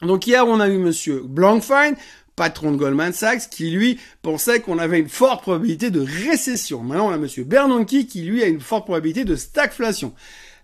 Donc 0.00 0.28
hier, 0.28 0.46
on 0.46 0.60
a 0.60 0.68
eu 0.68 0.78
monsieur 0.78 1.20
Blankfein, 1.26 1.94
patron 2.36 2.70
de 2.70 2.76
Goldman 2.76 3.12
Sachs, 3.12 3.50
qui 3.50 3.72
lui 3.72 3.98
pensait 4.22 4.60
qu'on 4.60 4.78
avait 4.78 5.00
une 5.00 5.08
forte 5.08 5.42
probabilité 5.42 5.90
de 5.90 6.06
récession. 6.28 6.84
Maintenant, 6.84 7.08
on 7.08 7.12
a 7.12 7.18
monsieur 7.18 7.42
Bernanke 7.42 8.06
qui 8.06 8.22
lui 8.22 8.44
a 8.44 8.46
une 8.46 8.60
forte 8.60 8.84
probabilité 8.84 9.24
de 9.24 9.34
stagflation. 9.34 10.14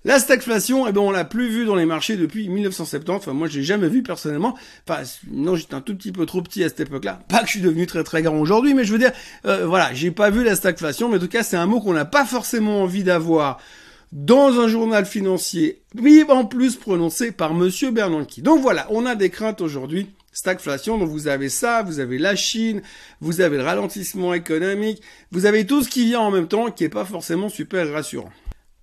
La 0.05 0.19
stagflation, 0.19 0.87
eh 0.87 0.93
ben, 0.93 1.03
on 1.03 1.11
l'a 1.11 1.27
plus 1.27 1.49
vu 1.49 1.67
dans 1.67 1.75
les 1.75 1.85
marchés 1.85 2.17
depuis 2.17 2.49
1970. 2.49 3.13
Enfin, 3.13 3.33
moi, 3.35 3.49
j'ai 3.49 3.63
jamais 3.63 3.89
vu 3.89 4.03
personnellement. 4.03 4.57
Enfin, 4.89 5.03
non, 5.31 5.57
j'étais 5.57 5.75
un 5.75 5.83
tout 5.83 5.95
petit 5.95 6.11
peu 6.11 6.25
trop 6.25 6.41
petit 6.41 6.65
à 6.65 6.71
cette 6.71 6.81
époque-là. 6.81 7.21
Pas 7.29 7.41
que 7.41 7.47
je 7.47 7.51
suis 7.51 7.61
devenu 7.61 7.87
très 7.87 8.03
très 8.03 8.23
grand 8.23 8.39
aujourd'hui, 8.39 8.73
mais 8.73 8.85
je 8.85 8.93
veux 8.93 8.99
dire, 8.99 9.13
euh, 9.45 9.67
voilà, 9.67 9.93
j'ai 9.93 10.11
pas 10.11 10.31
vu 10.31 10.43
la 10.43 10.57
stagflation. 10.57 11.11
Mais 11.11 11.17
en 11.17 11.21
tout 11.21 11.29
cas, 11.29 11.43
c'est 11.43 11.59
un 11.59 11.67
mot 11.67 11.81
qu'on 11.81 11.93
n'a 11.93 12.07
pas 12.07 12.25
forcément 12.25 12.83
envie 12.83 13.05
d'avoir 13.05 13.59
dans 14.13 14.59
un 14.59 14.69
journal 14.69 15.05
financier, 15.05 15.83
oui, 15.97 16.25
en 16.29 16.45
plus 16.45 16.77
prononcé 16.77 17.31
par 17.31 17.55
Monsieur 17.55 17.91
Bernanke. 17.91 18.41
Donc 18.41 18.61
voilà, 18.61 18.87
on 18.91 19.07
a 19.07 19.15
des 19.15 19.31
craintes 19.31 19.61
aujourd'hui. 19.61 20.09
Stagflation, 20.33 20.97
donc 20.97 21.11
vous 21.11 21.29
avez 21.29 21.49
ça, 21.49 21.83
vous 21.83 22.01
avez 22.01 22.17
la 22.17 22.37
Chine, 22.37 22.83
vous 23.21 23.41
avez 23.41 23.57
le 23.57 23.65
ralentissement 23.65 24.33
économique, 24.33 25.03
vous 25.33 25.45
avez 25.45 25.67
tout 25.67 25.83
ce 25.83 25.89
qui 25.89 26.07
vient 26.07 26.21
en 26.21 26.31
même 26.31 26.49
temps 26.49 26.71
qui 26.71 26.85
est 26.85 26.89
pas 26.89 27.05
forcément 27.05 27.49
super 27.49 27.91
rassurant. 27.93 28.31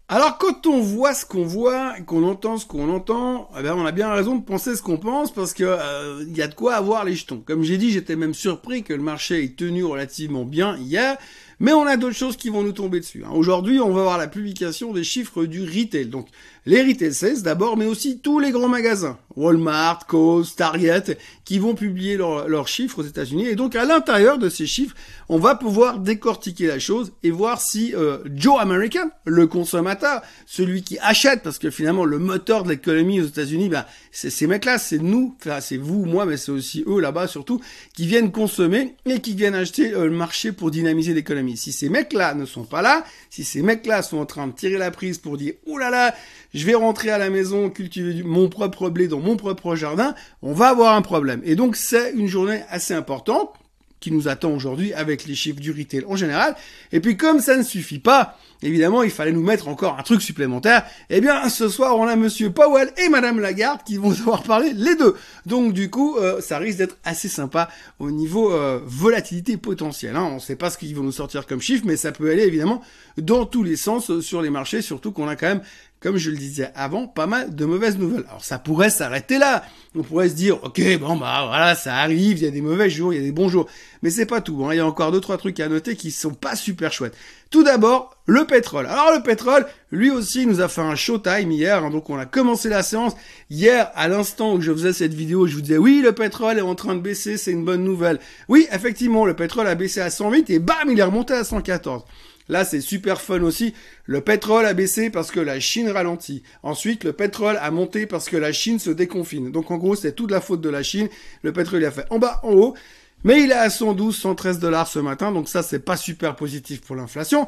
Alors 0.09 0.37
quand 0.37 0.65
on 0.67 0.79
voit 0.79 1.13
ce 1.13 1.25
qu'on 1.25 1.43
voit, 1.43 1.95
qu'on 2.05 2.23
entend 2.23 2.57
ce 2.57 2.65
qu'on 2.65 2.89
entend, 2.89 3.49
eh 3.59 3.61
ben, 3.61 3.73
on 3.73 3.85
a 3.85 3.91
bien 3.91 4.09
raison 4.09 4.37
de 4.37 4.41
penser 4.41 4.77
ce 4.77 4.81
qu'on 4.81 4.97
pense 4.97 5.33
parce 5.33 5.53
que 5.53 5.65
euh, 5.65 6.23
y 6.33 6.41
a 6.41 6.47
de 6.47 6.55
quoi 6.55 6.75
avoir 6.75 7.03
les 7.03 7.13
jetons. 7.13 7.43
Comme 7.45 7.63
j'ai 7.63 7.77
dit, 7.77 7.91
j'étais 7.91 8.15
même 8.15 8.33
surpris 8.33 8.83
que 8.83 8.93
le 8.93 9.03
marché 9.03 9.43
ait 9.43 9.49
tenu 9.49 9.83
relativement 9.83 10.45
bien 10.45 10.77
hier. 10.77 11.17
Mais 11.59 11.73
on 11.73 11.87
a 11.87 11.97
d'autres 11.97 12.15
choses 12.15 12.37
qui 12.37 12.49
vont 12.49 12.61
nous 12.61 12.71
tomber 12.71 12.99
dessus. 12.99 13.23
Hein. 13.25 13.31
Aujourd'hui, 13.33 13.79
on 13.79 13.91
va 13.91 14.03
voir 14.03 14.17
la 14.19 14.27
publication 14.27 14.93
des 14.93 15.03
chiffres 15.03 15.45
du 15.45 15.63
retail. 15.63 16.05
Donc, 16.05 16.27
les 16.67 16.83
retail 16.83 17.13
sales 17.13 17.41
d'abord, 17.41 17.77
mais 17.77 17.85
aussi 17.85 18.19
tous 18.19 18.39
les 18.39 18.51
grands 18.51 18.67
magasins. 18.67 19.17
Walmart, 19.35 20.05
Kohl's, 20.05 20.55
Target, 20.55 21.17
qui 21.45 21.59
vont 21.59 21.75
publier 21.75 22.17
leurs 22.17 22.67
chiffres 22.67 22.99
aux 22.99 23.05
États-Unis. 23.05 23.47
Et 23.47 23.55
donc, 23.55 23.75
à 23.75 23.85
l'intérieur 23.85 24.37
de 24.37 24.49
ces 24.49 24.65
chiffres, 24.65 24.95
on 25.29 25.39
va 25.39 25.55
pouvoir 25.55 25.99
décortiquer 25.99 26.67
la 26.67 26.79
chose 26.79 27.13
et 27.23 27.31
voir 27.31 27.61
si 27.61 27.95
euh, 27.95 28.17
Joe 28.35 28.59
American, 28.59 29.09
le 29.25 29.47
consommateur, 29.47 30.21
celui 30.45 30.81
qui 30.83 30.97
achète, 30.99 31.41
parce 31.41 31.59
que 31.59 31.69
finalement, 31.69 32.03
le 32.03 32.19
moteur 32.19 32.63
de 32.63 32.69
l'économie 32.69 33.21
aux 33.21 33.25
États-Unis, 33.25 33.69
ben, 33.69 33.85
c'est 34.11 34.31
ces 34.31 34.47
mecs-là, 34.47 34.77
c'est 34.77 34.99
nous, 34.99 35.35
c'est 35.61 35.77
vous, 35.77 36.05
moi, 36.05 36.25
mais 36.25 36.37
c'est 36.37 36.51
aussi 36.51 36.83
eux 36.87 36.99
là-bas 36.99 37.27
surtout, 37.27 37.61
qui 37.93 38.07
viennent 38.07 38.31
consommer 38.31 38.95
et 39.05 39.21
qui 39.21 39.35
viennent 39.35 39.55
acheter 39.55 39.93
euh, 39.93 40.05
le 40.05 40.11
marché 40.11 40.51
pour 40.51 40.71
dynamiser 40.71 41.13
l'économie. 41.13 41.46
Si 41.55 41.71
ces 41.71 41.89
mecs-là 41.89 42.33
ne 42.33 42.45
sont 42.45 42.63
pas 42.63 42.81
là, 42.81 43.03
si 43.29 43.43
ces 43.43 43.61
mecs-là 43.61 44.01
sont 44.01 44.17
en 44.17 44.25
train 44.25 44.47
de 44.47 44.53
tirer 44.53 44.77
la 44.77 44.91
prise 44.91 45.17
pour 45.17 45.37
dire 45.37 45.53
«Ouh 45.67 45.77
là 45.77 45.89
là, 45.89 46.13
je 46.53 46.65
vais 46.65 46.75
rentrer 46.75 47.09
à 47.09 47.17
la 47.17 47.29
maison, 47.29 47.69
cultiver 47.69 48.23
mon 48.23 48.49
propre 48.49 48.89
blé 48.89 49.07
dans 49.07 49.19
mon 49.19 49.37
propre 49.37 49.75
jardin», 49.75 50.15
on 50.41 50.53
va 50.53 50.69
avoir 50.69 50.95
un 50.95 51.01
problème. 51.01 51.41
Et 51.45 51.55
donc 51.55 51.75
c'est 51.75 52.11
une 52.13 52.27
journée 52.27 52.61
assez 52.69 52.93
importante 52.93 53.53
qui 53.99 54.11
nous 54.11 54.27
attend 54.27 54.51
aujourd'hui 54.51 54.93
avec 54.93 55.25
les 55.25 55.35
chiffres 55.35 55.59
du 55.59 55.71
retail 55.71 56.05
en 56.07 56.15
général. 56.15 56.55
Et 56.91 56.99
puis 56.99 57.17
comme 57.17 57.39
ça 57.39 57.57
ne 57.57 57.63
suffit 57.63 57.99
pas, 57.99 58.37
évidemment, 58.61 59.03
il 59.03 59.09
fallait 59.09 59.31
nous 59.31 59.43
mettre 59.43 59.67
encore 59.67 59.97
un 59.99 60.03
truc 60.03 60.21
supplémentaire. 60.21 60.85
Eh 61.09 61.21
bien, 61.21 61.49
ce 61.49 61.69
soir, 61.69 61.97
on 61.97 62.07
a 62.07 62.15
Monsieur 62.15 62.51
Powell 62.51 62.91
et 62.97 63.09
Madame 63.09 63.39
Lagarde 63.39 63.81
qui 63.83 63.97
vont 63.97 64.09
devoir 64.11 64.43
parler 64.43 64.71
les 64.73 64.95
deux. 64.95 65.15
Donc, 65.45 65.73
du 65.73 65.89
coup, 65.89 66.17
euh, 66.17 66.41
ça 66.41 66.57
risque 66.57 66.77
d'être 66.77 66.97
assez 67.03 67.27
sympa 67.27 67.69
au 67.99 68.11
niveau 68.11 68.53
euh, 68.53 68.79
volatilité 68.85 69.57
potentielle. 69.57 70.15
Hein. 70.15 70.27
On 70.31 70.35
ne 70.35 70.39
sait 70.39 70.55
pas 70.55 70.69
ce 70.69 70.77
qu'ils 70.77 70.95
vont 70.95 71.03
nous 71.03 71.11
sortir 71.11 71.47
comme 71.47 71.61
chiffre, 71.61 71.83
mais 71.85 71.97
ça 71.97 72.11
peut 72.11 72.29
aller 72.31 72.43
évidemment 72.43 72.81
dans 73.17 73.45
tous 73.45 73.63
les 73.63 73.75
sens 73.75 74.19
sur 74.19 74.41
les 74.41 74.49
marchés, 74.49 74.81
surtout 74.81 75.11
qu'on 75.11 75.27
a 75.27 75.35
quand 75.35 75.47
même 75.47 75.61
comme 75.99 76.17
je 76.17 76.29
le 76.29 76.37
disais 76.37 76.69
avant, 76.75 77.07
pas 77.07 77.25
mal 77.25 77.55
de 77.55 77.65
mauvaises 77.65 77.97
nouvelles. 77.97 78.25
Alors 78.29 78.43
ça 78.43 78.59
pourrait 78.59 78.89
s'arrêter 78.89 79.39
là. 79.39 79.63
On 79.95 80.03
pourrait 80.03 80.29
se 80.29 80.35
dire, 80.35 80.63
ok, 80.63 80.79
bon 80.99 81.15
bah 81.15 81.45
voilà, 81.47 81.73
ça 81.73 81.95
arrive, 81.95 82.37
il 82.37 82.43
y 82.43 82.47
a 82.47 82.51
des 82.51 82.61
mauvais 82.61 82.89
jours, 82.89 83.13
il 83.13 83.17
y 83.17 83.19
a 83.19 83.23
des 83.23 83.31
bons 83.31 83.49
jours. 83.49 83.67
Mais 84.03 84.11
c'est 84.11 84.27
pas 84.27 84.41
tout. 84.41 84.63
Hein. 84.63 84.73
Il 84.73 84.77
y 84.77 84.79
a 84.79 84.85
encore 84.85 85.11
deux 85.11 85.21
trois 85.21 85.37
trucs 85.37 85.59
à 85.59 85.67
noter 85.67 85.95
qui 85.95 86.11
sont 86.11 86.35
pas 86.35 86.55
super 86.55 86.93
chouettes. 86.93 87.15
Tout 87.49 87.63
d'abord, 87.63 88.15
le 88.27 88.45
pétrole. 88.45 88.85
Alors 88.85 89.11
le 89.15 89.23
pétrole, 89.23 89.65
lui 89.91 90.11
aussi, 90.11 90.45
nous 90.45 90.61
a 90.61 90.67
fait 90.67 90.81
un 90.81 90.95
showtime 90.95 91.51
hier. 91.51 91.83
Hein. 91.83 91.89
donc 91.89 92.09
on 92.11 92.17
a 92.17 92.27
commencé 92.27 92.69
la 92.69 92.83
séance 92.83 93.15
hier 93.49 93.89
à 93.95 94.07
l'instant 94.07 94.53
où 94.53 94.61
je 94.61 94.71
faisais 94.71 94.93
cette 94.93 95.15
vidéo. 95.15 95.47
Je 95.47 95.55
vous 95.55 95.61
disais, 95.61 95.77
oui, 95.77 96.01
le 96.03 96.11
pétrole 96.11 96.59
est 96.59 96.61
en 96.61 96.75
train 96.75 96.93
de 96.93 97.01
baisser, 97.01 97.37
c'est 97.37 97.51
une 97.51 97.65
bonne 97.65 97.83
nouvelle. 97.83 98.19
Oui, 98.49 98.67
effectivement, 98.71 99.25
le 99.25 99.35
pétrole 99.35 99.67
a 99.67 99.73
baissé 99.73 100.01
à 100.01 100.11
108 100.11 100.51
et 100.51 100.59
bam, 100.59 100.89
il 100.91 100.99
est 100.99 101.03
remonté 101.03 101.33
à 101.33 101.43
114. 101.43 102.03
Là, 102.49 102.65
c'est 102.65 102.81
super 102.81 103.21
fun 103.21 103.41
aussi. 103.41 103.73
Le 104.05 104.21
pétrole 104.21 104.65
a 104.65 104.73
baissé 104.73 105.09
parce 105.09 105.31
que 105.31 105.39
la 105.39 105.59
Chine 105.59 105.89
ralentit. 105.89 106.43
Ensuite, 106.63 107.03
le 107.03 107.13
pétrole 107.13 107.57
a 107.61 107.71
monté 107.71 108.05
parce 108.05 108.29
que 108.29 108.37
la 108.37 108.53
Chine 108.53 108.79
se 108.79 108.89
déconfine. 108.89 109.51
Donc, 109.51 109.71
en 109.71 109.77
gros, 109.77 109.95
c'est 109.95 110.13
toute 110.13 110.31
la 110.31 110.41
faute 110.41 110.61
de 110.61 110.69
la 110.69 110.83
Chine. 110.83 111.09
Le 111.43 111.51
pétrole, 111.51 111.81
il 111.81 111.85
a 111.85 111.91
fait 111.91 112.05
en 112.09 112.19
bas, 112.19 112.39
en 112.43 112.51
haut. 112.51 112.75
Mais 113.23 113.43
il 113.43 113.51
est 113.51 113.55
à 113.55 113.69
112, 113.69 114.15
113 114.15 114.59
dollars 114.59 114.87
ce 114.87 114.99
matin. 114.99 115.31
Donc 115.31 115.49
ça, 115.49 115.63
c'est 115.63 115.79
pas 115.79 115.97
super 115.97 116.35
positif 116.35 116.81
pour 116.81 116.95
l'inflation. 116.95 117.47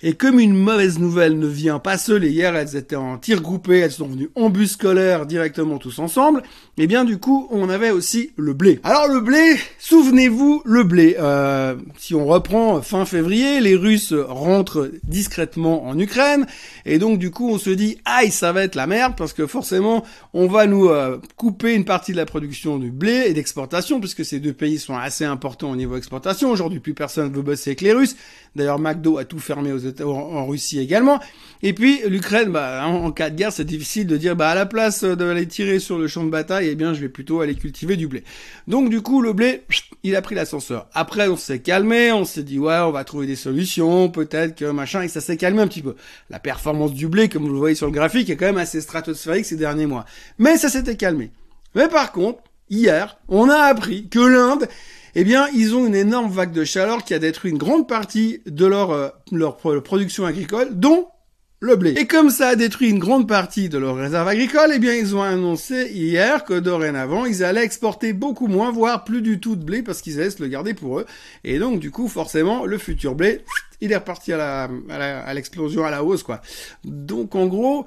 Et 0.00 0.12
comme 0.12 0.38
une 0.38 0.54
mauvaise 0.54 1.00
nouvelle 1.00 1.40
ne 1.40 1.48
vient 1.48 1.80
pas 1.80 1.98
seule, 1.98 2.22
et 2.22 2.30
hier 2.30 2.54
elles 2.54 2.76
étaient 2.76 2.94
en 2.94 3.18
tir 3.18 3.42
groupé, 3.42 3.78
elles 3.78 3.90
sont 3.90 4.06
venues 4.06 4.30
en 4.36 4.48
bus 4.48 4.74
scolaire 4.74 5.26
directement 5.26 5.78
tous 5.78 5.98
ensemble, 5.98 6.44
et 6.76 6.84
eh 6.84 6.86
bien 6.86 7.04
du 7.04 7.18
coup 7.18 7.48
on 7.50 7.68
avait 7.68 7.90
aussi 7.90 8.30
le 8.36 8.52
blé. 8.52 8.78
Alors 8.84 9.08
le 9.08 9.20
blé, 9.20 9.56
souvenez-vous, 9.80 10.62
le 10.64 10.84
blé, 10.84 11.16
euh, 11.18 11.74
si 11.96 12.14
on 12.14 12.26
reprend 12.26 12.80
fin 12.80 13.06
février, 13.06 13.60
les 13.60 13.74
Russes 13.74 14.14
rentrent 14.16 14.88
discrètement 15.02 15.88
en 15.88 15.98
Ukraine, 15.98 16.46
et 16.86 16.98
donc 16.98 17.18
du 17.18 17.32
coup 17.32 17.50
on 17.50 17.58
se 17.58 17.70
dit, 17.70 17.98
aïe 18.04 18.30
ça 18.30 18.52
va 18.52 18.62
être 18.62 18.76
la 18.76 18.86
merde, 18.86 19.14
parce 19.16 19.32
que 19.32 19.48
forcément 19.48 20.04
on 20.32 20.46
va 20.46 20.68
nous 20.68 20.90
euh, 20.90 21.18
couper 21.34 21.74
une 21.74 21.84
partie 21.84 22.12
de 22.12 22.18
la 22.18 22.26
production 22.26 22.78
du 22.78 22.92
blé 22.92 23.24
et 23.26 23.34
d'exportation, 23.34 23.98
puisque 23.98 24.24
ces 24.24 24.38
deux 24.38 24.52
pays 24.52 24.78
sont 24.78 24.96
assez 24.96 25.24
importants 25.24 25.72
au 25.72 25.76
niveau 25.76 25.96
exportation, 25.96 26.52
aujourd'hui 26.52 26.78
plus 26.78 26.94
personne 26.94 27.32
veut 27.32 27.42
bosser 27.42 27.70
avec 27.70 27.80
les 27.80 27.92
Russes, 27.92 28.14
d'ailleurs 28.54 28.78
McDo 28.78 29.18
a 29.18 29.24
tout 29.24 29.40
fermé 29.40 29.72
aux 29.72 29.87
en, 30.02 30.46
Russie 30.46 30.78
également. 30.78 31.20
Et 31.62 31.72
puis 31.72 32.00
l'Ukraine, 32.06 32.50
bah, 32.50 32.86
en, 32.86 33.10
cas 33.10 33.30
de 33.30 33.36
guerre, 33.36 33.52
c'est 33.52 33.64
difficile 33.64 34.06
de 34.06 34.16
dire, 34.16 34.36
bah 34.36 34.50
à 34.50 34.54
la 34.54 34.66
place 34.66 35.02
d'aller 35.04 35.46
tirer 35.46 35.78
sur 35.78 35.98
le 35.98 36.06
champ 36.06 36.24
de 36.24 36.30
bataille, 36.30 36.68
eh 36.68 36.74
bien 36.74 36.94
je 36.94 37.00
vais 37.00 37.08
plutôt 37.08 37.40
aller 37.40 37.54
cultiver 37.54 37.96
du 37.96 38.06
blé. 38.06 38.24
Donc 38.68 38.90
du 38.90 39.02
coup, 39.02 39.22
le 39.22 39.32
blé, 39.32 39.62
il 40.02 40.14
a 40.14 40.22
pris 40.22 40.34
l'ascenseur. 40.34 40.88
Après, 40.94 41.28
on 41.28 41.36
s'est 41.36 41.58
calmé, 41.58 42.12
on 42.12 42.24
s'est 42.24 42.44
dit, 42.44 42.58
ouais, 42.58 42.78
on 42.78 42.92
va 42.92 43.04
trouver 43.04 43.26
des 43.26 43.36
solutions, 43.36 44.08
peut-être 44.08 44.54
que 44.54 44.66
machin, 44.66 45.02
et 45.02 45.08
ça 45.08 45.20
s'est 45.20 45.36
calmé 45.36 45.60
un 45.60 45.68
petit 45.68 45.82
peu. 45.82 45.96
La 46.30 46.38
performance 46.38 46.92
du 46.92 47.08
blé, 47.08 47.28
comme 47.28 47.42
vous 47.42 47.52
le 47.52 47.58
voyez 47.58 47.74
sur 47.74 47.86
le 47.86 47.92
graphique, 47.92 48.30
est 48.30 48.36
quand 48.36 48.46
même 48.46 48.58
assez 48.58 48.80
stratosphérique 48.80 49.44
ces 49.44 49.56
derniers 49.56 49.86
mois. 49.86 50.04
Mais 50.38 50.56
ça 50.56 50.68
s'était 50.68 50.96
calmé. 50.96 51.30
Mais 51.74 51.88
par 51.88 52.12
contre, 52.12 52.40
hier, 52.70 53.18
on 53.28 53.48
a 53.48 53.56
appris 53.56 54.08
que 54.08 54.20
l'Inde 54.20 54.68
eh 55.20 55.24
bien, 55.24 55.48
ils 55.52 55.74
ont 55.74 55.84
une 55.84 55.96
énorme 55.96 56.30
vague 56.30 56.52
de 56.52 56.62
chaleur 56.62 57.02
qui 57.02 57.12
a 57.12 57.18
détruit 57.18 57.50
une 57.50 57.58
grande 57.58 57.88
partie 57.88 58.40
de 58.46 58.66
leur, 58.66 58.92
euh, 58.92 59.08
leur 59.32 59.56
production 59.56 60.24
agricole, 60.24 60.78
dont 60.78 61.08
le 61.58 61.74
blé. 61.74 61.90
Et 61.98 62.06
comme 62.06 62.30
ça 62.30 62.50
a 62.50 62.54
détruit 62.54 62.88
une 62.88 63.00
grande 63.00 63.26
partie 63.26 63.68
de 63.68 63.78
leur 63.78 63.96
réserve 63.96 64.28
agricole, 64.28 64.70
eh 64.72 64.78
bien, 64.78 64.94
ils 64.94 65.16
ont 65.16 65.22
annoncé 65.22 65.90
hier 65.92 66.44
que 66.44 66.54
dorénavant, 66.54 67.24
ils 67.24 67.42
allaient 67.42 67.64
exporter 67.64 68.12
beaucoup 68.12 68.46
moins, 68.46 68.70
voire 68.70 69.02
plus 69.02 69.20
du 69.20 69.40
tout 69.40 69.56
de 69.56 69.64
blé 69.64 69.82
parce 69.82 70.02
qu'ils 70.02 70.20
allaient 70.20 70.30
se 70.30 70.40
le 70.40 70.48
garder 70.48 70.72
pour 70.72 71.00
eux. 71.00 71.06
Et 71.42 71.58
donc, 71.58 71.80
du 71.80 71.90
coup, 71.90 72.06
forcément, 72.06 72.64
le 72.64 72.78
futur 72.78 73.16
blé, 73.16 73.40
il 73.80 73.90
est 73.90 73.96
reparti 73.96 74.32
à 74.32 74.68
la, 74.86 75.34
l'explosion, 75.34 75.82
à, 75.82 75.88
à 75.88 75.90
la 75.90 76.04
hausse, 76.04 76.22
quoi. 76.22 76.42
Donc, 76.84 77.34
en 77.34 77.48
gros, 77.48 77.86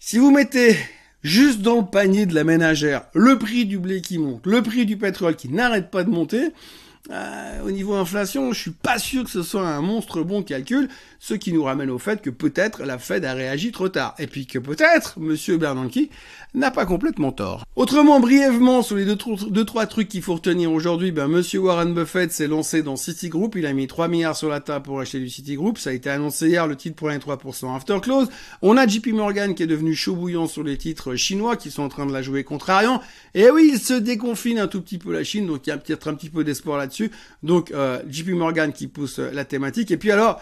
si 0.00 0.18
vous 0.18 0.32
mettez 0.32 0.76
juste 1.22 1.60
dans 1.60 1.76
le 1.80 1.86
panier 1.86 2.26
de 2.26 2.34
la 2.34 2.44
ménagère, 2.44 3.02
le 3.14 3.38
prix 3.38 3.64
du 3.64 3.78
blé 3.78 4.00
qui 4.00 4.18
monte, 4.18 4.46
le 4.46 4.62
prix 4.62 4.86
du 4.86 4.96
pétrole 4.96 5.36
qui 5.36 5.48
n'arrête 5.48 5.90
pas 5.90 6.04
de 6.04 6.10
monter, 6.10 6.52
euh, 7.10 7.62
au 7.66 7.70
niveau 7.70 7.94
inflation, 7.94 8.52
je 8.52 8.60
suis 8.60 8.70
pas 8.70 8.98
sûr 8.98 9.24
que 9.24 9.30
ce 9.30 9.42
soit 9.42 9.66
un 9.66 9.80
monstre 9.80 10.22
bon 10.22 10.42
calcul, 10.42 10.88
ce 11.22 11.34
qui 11.34 11.52
nous 11.52 11.62
ramène 11.62 11.88
au 11.88 12.00
fait 12.00 12.20
que 12.20 12.30
peut-être 12.30 12.82
la 12.82 12.98
Fed 12.98 13.24
a 13.24 13.32
réagi 13.32 13.70
trop 13.70 13.88
tard, 13.88 14.16
et 14.18 14.26
puis 14.26 14.44
que 14.44 14.58
peut-être 14.58 15.20
Monsieur 15.20 15.56
Bernanke 15.56 16.08
n'a 16.52 16.72
pas 16.72 16.84
complètement 16.84 17.30
tort. 17.30 17.64
Autrement, 17.76 18.18
brièvement, 18.18 18.82
sur 18.82 18.96
les 18.96 19.04
deux, 19.04 19.16
deux 19.48 19.64
trois 19.64 19.86
trucs 19.86 20.08
qu'il 20.08 20.20
faut 20.20 20.34
retenir 20.34 20.72
aujourd'hui, 20.72 21.12
ben 21.12 21.28
Monsieur 21.28 21.60
Warren 21.60 21.94
Buffett 21.94 22.32
s'est 22.32 22.48
lancé 22.48 22.82
dans 22.82 22.96
Citigroup, 22.96 23.52
il 23.54 23.66
a 23.66 23.72
mis 23.72 23.86
3 23.86 24.08
milliards 24.08 24.34
sur 24.34 24.48
la 24.48 24.58
table 24.58 24.84
pour 24.84 24.98
acheter 24.98 25.20
du 25.20 25.30
Citigroup, 25.30 25.78
ça 25.78 25.90
a 25.90 25.92
été 25.92 26.10
annoncé 26.10 26.48
hier, 26.48 26.66
le 26.66 26.74
titre 26.74 26.96
pour 26.96 27.08
3% 27.08 27.76
after 27.76 28.00
close. 28.02 28.26
On 28.60 28.76
a 28.76 28.84
JP 28.84 29.12
Morgan 29.12 29.54
qui 29.54 29.62
est 29.62 29.68
devenu 29.68 29.94
chaud 29.94 30.16
bouillant 30.16 30.48
sur 30.48 30.64
les 30.64 30.76
titres 30.76 31.14
chinois 31.14 31.54
qui 31.54 31.70
sont 31.70 31.84
en 31.84 31.88
train 31.88 32.04
de 32.04 32.12
la 32.12 32.22
jouer 32.22 32.42
contrariant, 32.42 33.00
et 33.34 33.48
oui, 33.48 33.70
il 33.74 33.78
se 33.78 33.94
déconfine 33.94 34.58
un 34.58 34.66
tout 34.66 34.82
petit 34.82 34.98
peu 34.98 35.12
la 35.12 35.22
Chine, 35.22 35.46
donc 35.46 35.68
il 35.68 35.70
y 35.70 35.72
a 35.72 35.78
peut-être 35.78 36.08
un 36.08 36.14
petit 36.14 36.30
peu 36.30 36.42
d'espoir 36.42 36.78
là-dessus 36.78 37.12
donc 37.44 37.70
euh, 37.70 38.02
JP 38.10 38.30
Morgan 38.30 38.72
qui 38.72 38.88
pousse 38.88 39.20
la 39.20 39.44
thématique. 39.44 39.92
Et 39.92 39.96
puis 39.96 40.10
alors, 40.10 40.40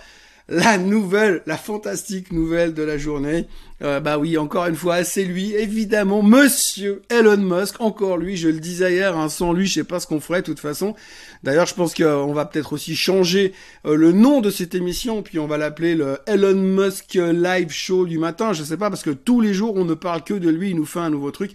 la 0.51 0.77
nouvelle, 0.79 1.43
la 1.47 1.57
fantastique 1.57 2.33
nouvelle 2.33 2.75
de 2.75 2.83
la 2.83 2.99
journée. 2.99 3.47
Euh, 3.83 3.99
bah 3.99 4.19
oui, 4.19 4.37
encore 4.37 4.67
une 4.67 4.77
fois, 4.77 5.05
c'est 5.05 5.25
lui, 5.25 5.55
évidemment, 5.55 6.23
Monsieur 6.23 7.03
Elon 7.09 7.39
Musk, 7.39 7.81
encore 7.81 8.19
lui, 8.19 8.37
je 8.37 8.49
le 8.49 8.61
disais 8.61 8.93
hier, 8.93 9.17
hein, 9.17 9.31
sans 9.31 9.53
lui, 9.53 9.67
je 9.67 9.75
sais 9.75 9.85
pas 9.85 10.01
ce 10.01 10.07
qu'on 10.07 10.21
ferait 10.21 10.43
de 10.43 10.47
toute 10.47 10.61
façon. 10.61 10.95
D'ailleurs, 11.43 11.67
je 11.67 11.75
pense 11.75 11.95
qu'on 11.95 12.33
va 12.35 12.45
peut-être 12.45 12.75
aussi 12.75 12.95
changer 12.95 13.55
le 13.85 14.13
nom 14.13 14.43
de 14.43 14.51
cette 14.51 14.75
émission, 14.75 15.23
puis 15.23 15.39
on 15.39 15.47
va 15.47 15.57
l'appeler 15.57 15.95
le 15.95 16.19
Elon 16.27 16.55
Musk 16.55 17.15
Live 17.15 17.71
Show 17.71 18.05
du 18.05 18.19
matin, 18.19 18.53
je 18.53 18.65
sais 18.65 18.77
pas, 18.77 18.91
parce 18.91 19.03
que 19.03 19.11
tous 19.11 19.41
les 19.41 19.55
jours, 19.55 19.75
on 19.77 19.87
ne 19.87 19.95
parle 19.95 20.25
que 20.25 20.35
de 20.35 20.51
lui, 20.51 20.71
il 20.71 20.77
nous 20.77 20.85
fait 20.85 21.01
un 21.01 21.11
nouveau 21.11 21.31
truc. 21.31 21.53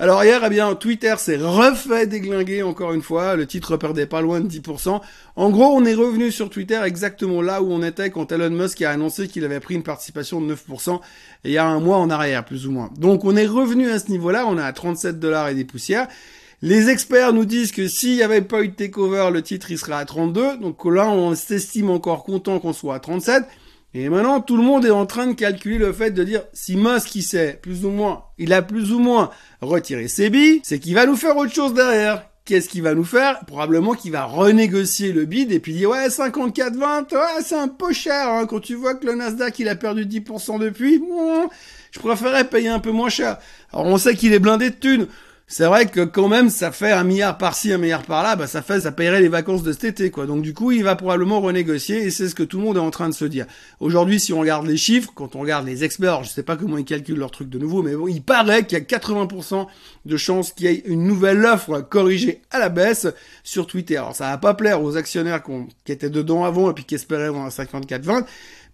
Alors 0.00 0.22
hier, 0.22 0.40
eh 0.44 0.48
bien, 0.48 0.76
Twitter 0.76 1.14
s'est 1.18 1.38
refait 1.38 2.06
déglinguer 2.06 2.62
encore 2.62 2.92
une 2.92 3.02
fois. 3.02 3.34
Le 3.34 3.46
titre 3.46 3.76
perdait 3.76 4.06
pas 4.06 4.20
loin 4.20 4.40
de 4.40 4.48
10%. 4.48 5.00
En 5.34 5.50
gros, 5.50 5.76
on 5.76 5.84
est 5.84 5.94
revenu 5.94 6.30
sur 6.30 6.50
Twitter 6.50 6.80
exactement 6.84 7.42
là 7.42 7.62
où 7.62 7.72
on 7.72 7.82
était 7.82 8.10
quand 8.10 8.30
Elon 8.30 8.50
Musk 8.50 8.80
a 8.82 8.92
annoncé 8.92 9.26
qu'il 9.26 9.44
avait 9.44 9.58
pris 9.58 9.74
une 9.74 9.82
participation 9.82 10.40
de 10.40 10.54
9% 10.54 11.00
il 11.44 11.50
y 11.52 11.58
a 11.58 11.66
un 11.68 11.80
mois 11.80 11.98
en 11.98 12.10
arrière, 12.10 12.44
plus 12.44 12.66
ou 12.66 12.72
moins. 12.72 12.90
Donc 12.98 13.24
on 13.24 13.36
est 13.36 13.46
revenu 13.46 13.90
à 13.90 13.98
ce 13.98 14.10
niveau-là. 14.10 14.46
On 14.46 14.58
est 14.58 14.62
à 14.62 14.72
37 14.72 15.18
dollars 15.20 15.48
et 15.48 15.54
des 15.54 15.64
poussières. 15.64 16.08
Les 16.60 16.88
experts 16.90 17.32
nous 17.32 17.44
disent 17.44 17.70
que 17.70 17.86
s'il 17.86 18.16
n'y 18.16 18.22
avait 18.22 18.42
pas 18.42 18.62
eu 18.62 18.68
de 18.68 18.74
takeover, 18.74 19.30
le 19.32 19.42
titre 19.42 19.70
il 19.70 19.78
serait 19.78 19.94
à 19.94 20.04
32. 20.04 20.56
Donc 20.56 20.84
là, 20.84 21.08
on 21.08 21.34
s'estime 21.34 21.90
encore 21.90 22.24
content 22.24 22.58
qu'on 22.58 22.72
soit 22.72 22.96
à 22.96 23.00
37. 23.00 23.44
Et 23.94 24.08
maintenant, 24.08 24.40
tout 24.40 24.56
le 24.56 24.62
monde 24.62 24.84
est 24.84 24.90
en 24.90 25.06
train 25.06 25.26
de 25.26 25.32
calculer 25.32 25.78
le 25.78 25.92
fait 25.92 26.10
de 26.10 26.22
dire 26.22 26.42
si 26.52 26.76
Musk, 26.76 27.14
il 27.14 27.22
sait 27.22 27.58
plus 27.62 27.84
ou 27.84 27.90
moins, 27.90 28.24
il 28.36 28.52
a 28.52 28.60
plus 28.60 28.92
ou 28.92 28.98
moins 28.98 29.30
retiré 29.62 30.08
ses 30.08 30.28
billes, 30.28 30.60
c'est 30.62 30.78
qu'il 30.78 30.94
va 30.94 31.06
nous 31.06 31.16
faire 31.16 31.36
autre 31.36 31.54
chose 31.54 31.72
derrière. 31.72 32.27
Qu'est-ce 32.48 32.70
qu'il 32.70 32.80
va 32.80 32.94
nous 32.94 33.04
faire? 33.04 33.40
Probablement 33.46 33.92
qu'il 33.92 34.12
va 34.12 34.24
renégocier 34.24 35.12
le 35.12 35.26
bid 35.26 35.52
et 35.52 35.60
puis 35.60 35.74
dire 35.74 35.90
ouais 35.90 36.08
54,20, 36.08 37.14
ouais 37.14 37.42
c'est 37.44 37.54
un 37.54 37.68
peu 37.68 37.92
cher 37.92 38.26
hein. 38.26 38.46
quand 38.46 38.60
tu 38.60 38.74
vois 38.74 38.94
que 38.94 39.04
le 39.04 39.16
Nasdaq 39.16 39.58
il 39.58 39.68
a 39.68 39.74
perdu 39.74 40.06
10% 40.06 40.58
depuis. 40.58 40.98
je 41.90 41.98
préférerais 41.98 42.48
payer 42.48 42.70
un 42.70 42.78
peu 42.78 42.90
moins 42.90 43.10
cher. 43.10 43.36
Alors 43.70 43.84
on 43.84 43.98
sait 43.98 44.14
qu'il 44.14 44.32
est 44.32 44.38
blindé 44.38 44.70
de 44.70 44.76
thunes 44.76 45.08
c'est 45.50 45.64
vrai 45.64 45.86
que 45.86 46.04
quand 46.04 46.28
même 46.28 46.50
ça 46.50 46.72
fait 46.72 46.92
un 46.92 47.04
milliard 47.04 47.38
par-ci, 47.38 47.72
un 47.72 47.78
milliard 47.78 48.02
par-là, 48.02 48.36
bah 48.36 48.46
ça 48.46 48.60
fait 48.60 48.80
ça 48.80 48.92
paierait 48.92 49.22
les 49.22 49.28
vacances 49.28 49.62
de 49.62 49.72
cet 49.72 49.84
été 49.84 50.10
quoi. 50.10 50.26
Donc 50.26 50.42
du 50.42 50.52
coup, 50.52 50.72
il 50.72 50.84
va 50.84 50.94
probablement 50.94 51.40
renégocier 51.40 52.04
et 52.04 52.10
c'est 52.10 52.28
ce 52.28 52.34
que 52.34 52.42
tout 52.42 52.58
le 52.58 52.64
monde 52.64 52.76
est 52.76 52.80
en 52.80 52.90
train 52.90 53.08
de 53.08 53.14
se 53.14 53.24
dire. 53.24 53.46
Aujourd'hui, 53.80 54.20
si 54.20 54.34
on 54.34 54.40
regarde 54.40 54.66
les 54.66 54.76
chiffres, 54.76 55.10
quand 55.14 55.36
on 55.36 55.40
regarde 55.40 55.66
les 55.66 55.84
experts, 55.84 56.24
je 56.24 56.28
sais 56.28 56.42
pas 56.42 56.56
comment 56.56 56.76
ils 56.76 56.84
calculent 56.84 57.18
leur 57.18 57.30
truc 57.30 57.48
de 57.48 57.58
nouveau, 57.58 57.82
mais 57.82 57.96
bon, 57.96 58.08
il 58.08 58.22
paraît 58.22 58.66
qu'il 58.66 58.76
y 58.76 58.80
a 58.80 58.84
80% 58.84 59.66
de 60.04 60.16
chances 60.18 60.52
qu'il 60.52 60.66
y 60.66 60.68
ait 60.68 60.82
une 60.84 61.04
nouvelle 61.04 61.42
offre 61.46 61.80
corrigée 61.80 62.42
à 62.50 62.58
la 62.58 62.68
baisse 62.68 63.06
sur 63.42 63.66
Twitter. 63.66 63.96
Alors 63.96 64.14
ça 64.14 64.28
va 64.28 64.36
pas 64.36 64.52
plaire 64.52 64.82
aux 64.82 64.98
actionnaires 64.98 65.42
qui 65.42 65.92
étaient 65.92 66.10
dedans 66.10 66.44
avant 66.44 66.70
et 66.70 66.74
puis 66.74 66.84
qui 66.84 66.94
espéraient 66.94 67.30
vendre 67.30 67.46
à 67.46 67.64
54-20, 67.64 68.26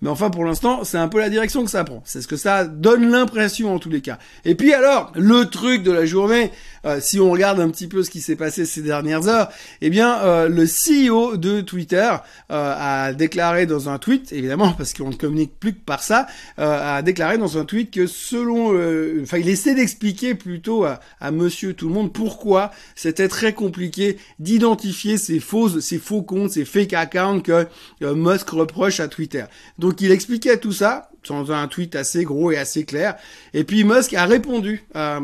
mais 0.05 0.11
enfin, 0.11 0.29
pour 0.29 0.45
l'instant, 0.45 0.85
c'est 0.85 0.99
un 0.99 1.09
peu 1.09 1.19
la 1.19 1.31
direction 1.31 1.65
que 1.65 1.71
ça 1.71 1.83
prend. 1.83 2.03
C'est 2.05 2.21
ce 2.21 2.29
que 2.29 2.37
ça 2.37 2.67
donne 2.67 3.11
l'impression 3.11 3.75
en 3.75 3.79
tous 3.79 3.89
les 3.89 4.03
cas. 4.03 4.19
Et 4.45 4.55
puis 4.55 4.75
alors, 4.75 5.11
le 5.15 5.47
truc 5.47 5.83
de 5.83 5.91
la 5.93 6.05
journée, 6.05 6.51
euh, 6.85 6.99
si 7.01 7.19
on 7.19 7.31
regarde 7.31 7.59
un 7.59 7.71
petit 7.71 7.87
peu 7.87 8.03
ce 8.03 8.11
qui 8.11 8.21
s'est 8.21 8.37
passé 8.37 8.67
ces 8.67 8.83
dernières 8.83 9.29
heures, 9.29 9.49
eh 9.81 9.89
bien, 9.89 10.19
euh, 10.19 10.51
le 10.51 10.67
CEO 10.67 11.39
de 11.39 11.63
Twitter 11.63 12.11
euh, 12.51 12.75
a 12.79 13.15
déclaré 13.15 13.65
dans 13.65 13.89
un 13.89 13.99
tweet, 13.99 14.31
évidemment, 14.33 14.73
parce 14.77 14.93
qu'on 14.93 15.09
ne 15.09 15.15
communique 15.15 15.59
plus 15.59 15.73
que 15.73 15.81
par 15.81 16.03
ça, 16.03 16.27
a 16.59 17.01
déclaré 17.01 17.39
dans 17.39 17.57
un 17.57 17.65
tweet 17.65 17.91
que 17.91 18.07
selon, 18.07 18.75
enfin, 19.23 19.39
il 19.39 19.49
essaie 19.49 19.75
d'expliquer 19.75 20.35
plutôt 20.35 20.85
à, 20.85 21.01
Monsieur 21.31 21.73
Tout 21.73 21.89
le 21.89 21.95
Monde 21.95 22.13
pourquoi 22.13 22.71
c'était 22.95 23.29
très 23.29 23.55
compliqué 23.55 24.19
d'identifier 24.39 25.17
ces 25.17 25.41
faux, 25.41 25.81
ces 25.81 25.99
faux 25.99 26.23
comptes, 26.23 26.51
ces 26.51 26.67
fake 26.67 26.93
accounts 26.93 27.41
que 27.41 27.67
Musk 28.03 28.51
reproche 28.51 29.01
à 29.01 29.09
Twitter. 29.09 29.45
Donc 29.79 29.94
il 30.01 30.11
expliquait 30.11 30.59
tout 30.59 30.73
ça 30.73 31.11
dans 31.29 31.53
un 31.53 31.69
tweet 31.69 31.97
assez 31.97 32.25
gros 32.25 32.53
et 32.53 32.59
assez 32.59 32.85
clair. 32.85 33.17
Et 33.53 33.65
puis 33.65 33.85
Musk 33.85 34.15
a 34.15 34.27
répondu 34.27 34.85
à, 34.95 35.21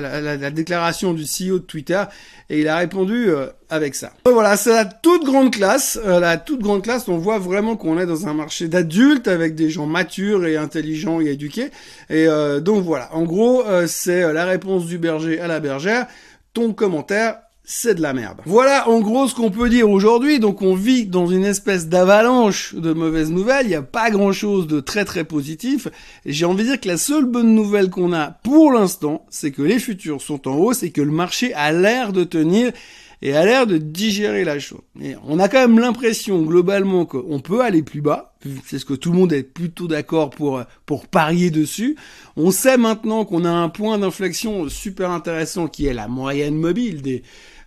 la, 0.00 0.50
déclaration 0.50 1.14
du 1.14 1.22
CEO 1.24 1.58
de 1.58 1.64
Twitter 1.64 2.02
et 2.50 2.60
il 2.60 2.68
a 2.68 2.76
répondu 2.76 3.30
euh, 3.30 3.46
avec 3.70 3.94
ça. 3.94 4.12
Voilà, 4.24 4.56
c'est 4.56 4.72
la 4.72 4.84
toute 4.84 5.24
grande 5.24 5.52
classe. 5.52 5.98
Euh, 6.04 6.20
la 6.20 6.36
toute 6.36 6.60
grande 6.60 6.82
classe, 6.82 7.08
on 7.08 7.18
voit 7.18 7.38
vraiment 7.38 7.76
qu'on 7.76 7.98
est 7.98 8.06
dans 8.06 8.26
un 8.26 8.34
marché 8.34 8.68
d'adultes 8.68 9.28
avec 9.28 9.54
des 9.54 9.70
gens 9.70 9.86
matures 9.86 10.46
et 10.46 10.56
intelligents 10.56 11.20
et 11.20 11.26
éduqués. 11.26 11.70
Et 12.10 12.26
euh, 12.26 12.60
donc 12.60 12.84
voilà, 12.84 13.14
en 13.14 13.22
gros, 13.22 13.64
c'est 13.86 14.32
la 14.32 14.44
réponse 14.44 14.86
du 14.86 14.98
berger 14.98 15.40
à 15.40 15.46
la 15.46 15.60
bergère. 15.60 16.06
Ton 16.54 16.72
commentaire, 16.72 17.38
c'est 17.70 17.94
de 17.94 18.00
la 18.00 18.14
merde. 18.14 18.38
Voilà 18.46 18.88
en 18.88 19.00
gros 19.00 19.28
ce 19.28 19.34
qu'on 19.34 19.50
peut 19.50 19.68
dire 19.68 19.90
aujourd'hui. 19.90 20.40
Donc 20.40 20.62
on 20.62 20.74
vit 20.74 21.04
dans 21.04 21.26
une 21.26 21.44
espèce 21.44 21.86
d'avalanche 21.86 22.74
de 22.74 22.94
mauvaises 22.94 23.30
nouvelles. 23.30 23.66
Il 23.66 23.68
n'y 23.68 23.74
a 23.74 23.82
pas 23.82 24.10
grand 24.10 24.32
chose 24.32 24.66
de 24.66 24.80
très 24.80 25.04
très 25.04 25.24
positif. 25.24 25.86
J'ai 26.24 26.46
envie 26.46 26.64
de 26.64 26.70
dire 26.70 26.80
que 26.80 26.88
la 26.88 26.96
seule 26.96 27.26
bonne 27.26 27.54
nouvelle 27.54 27.90
qu'on 27.90 28.14
a 28.14 28.30
pour 28.42 28.72
l'instant, 28.72 29.26
c'est 29.28 29.50
que 29.50 29.60
les 29.60 29.78
futurs 29.78 30.22
sont 30.22 30.48
en 30.48 30.56
hausse 30.56 30.82
et 30.82 30.92
que 30.92 31.02
le 31.02 31.12
marché 31.12 31.52
a 31.52 31.70
l'air 31.70 32.14
de 32.14 32.24
tenir 32.24 32.72
et 33.20 33.34
a 33.34 33.44
l'air 33.44 33.66
de 33.66 33.76
digérer 33.76 34.44
la 34.44 34.58
chose. 34.58 34.80
Et 35.02 35.16
on 35.26 35.38
a 35.38 35.48
quand 35.48 35.60
même 35.60 35.78
l'impression 35.78 36.40
globalement 36.42 37.04
qu'on 37.04 37.40
peut 37.40 37.60
aller 37.62 37.82
plus 37.82 38.00
bas. 38.00 38.34
C'est 38.64 38.78
ce 38.78 38.84
que 38.84 38.94
tout 38.94 39.10
le 39.10 39.18
monde 39.18 39.32
est 39.32 39.42
plutôt 39.42 39.88
d'accord 39.88 40.30
pour 40.30 40.62
pour 40.86 41.06
parier 41.06 41.50
dessus. 41.50 41.96
On 42.36 42.50
sait 42.50 42.78
maintenant 42.78 43.26
qu'on 43.26 43.44
a 43.44 43.50
un 43.50 43.68
point 43.68 43.98
d'inflexion 43.98 44.70
super 44.70 45.10
intéressant 45.10 45.66
qui 45.66 45.86
est 45.86 45.94
la 45.94 46.08
moyenne 46.08 46.54
mobile 46.54 47.02
des 47.02 47.24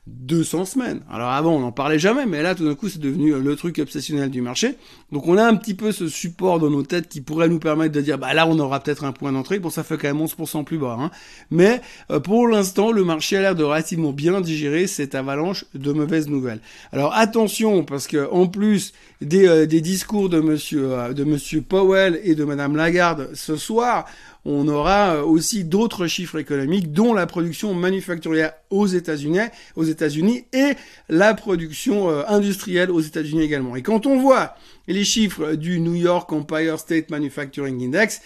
200 0.08 0.66
semaines. 0.66 1.02
Alors 1.12 1.30
avant, 1.30 1.56
on 1.56 1.60
n'en 1.60 1.72
parlait 1.72 2.00
jamais, 2.00 2.26
mais 2.26 2.42
là, 2.42 2.56
tout 2.56 2.66
d'un 2.66 2.74
coup, 2.74 2.90
c'est 2.90 3.00
devenu 3.00 3.40
le 3.40 3.56
truc 3.56 3.78
obsessionnel 3.78 4.32
du 4.32 4.42
marché. 4.42 4.76
Donc 5.12 5.28
on 5.28 5.38
a 5.38 5.44
un 5.44 5.56
petit 5.56 5.76
peu 5.76 5.92
ce 5.92 6.08
support 6.08 6.60
dans 6.60 6.72
nos 6.72 6.82
têtes 6.82 7.08
qui 7.08 7.22
pourrait 7.22 7.50
nous 7.50 7.60
permettre 7.60 7.94
de 7.94 8.02
dire, 8.02 8.18
bah 8.18 8.34
là, 8.34 8.48
on 8.48 8.58
aura 8.58 8.80
peut-être 8.80 9.04
un 9.04 9.12
point 9.12 9.32
d'entrée. 9.32 9.60
Bon, 9.60 9.70
ça 9.70 9.84
fait 9.84 9.98
quand 9.98 10.08
même 10.08 10.26
11% 10.26 10.64
plus 10.64 10.80
bas. 10.80 10.98
Hein. 11.00 11.12
Mais 11.52 11.82
euh, 12.10 12.20
pour 12.20 12.48
l'instant, 12.48 12.92
le 12.92 13.04
marché 13.04 13.38
a 13.38 13.42
l'air 13.42 13.56
de 13.56 13.64
relativement 13.64 14.12
bien 14.12 14.42
digérer 14.42 14.88
cette 14.88 15.14
avalanche 15.14 15.66
de 15.76 15.92
mauvaises 15.92 16.30
nouvelles. 16.30 16.62
Alors 16.92 17.14
attention, 17.14 17.84
parce 17.84 18.08
que 18.08 18.28
en 18.32 18.48
plus 18.48 18.94
des, 19.22 19.48
euh, 19.48 19.68
des 19.68 19.82
discours 19.82 20.30
de 20.30 20.40
monsieur, 20.40 20.94
euh, 20.94 21.14
de 21.14 21.24
monsieur 21.24 21.62
Powell 21.62 22.20
et 22.24 22.34
de 22.34 22.44
madame 22.44 22.76
Lagarde 22.76 23.30
ce 23.36 23.56
soir, 23.56 24.06
on 24.46 24.68
aura 24.68 25.16
euh, 25.16 25.24
aussi 25.24 25.64
d'autres 25.64 26.08
chiffres 26.08 26.40
économiques, 26.40 26.92
dont 26.92 27.14
la 27.14 27.26
production 27.26 27.74
manufacturière 27.74 28.54
aux 28.70 28.88
États-Unis, 28.88 30.46
et 30.54 30.74
la 31.10 31.34
production 31.34 32.10
euh, 32.10 32.24
industrielle 32.28 32.92
aux 32.92 33.02
États-Unis 33.02 33.44
également. 33.44 33.76
Et 33.76 33.82
quand 33.82 34.06
on 34.06 34.20
voit 34.20 34.56
les 34.88 35.04
chiffres 35.04 35.54
du 35.54 35.80
New 35.80 35.96
York 35.96 36.32
Empire 36.32 36.80
State 36.80 37.10
Manufacturing 37.10 37.84
Index, 37.84 38.22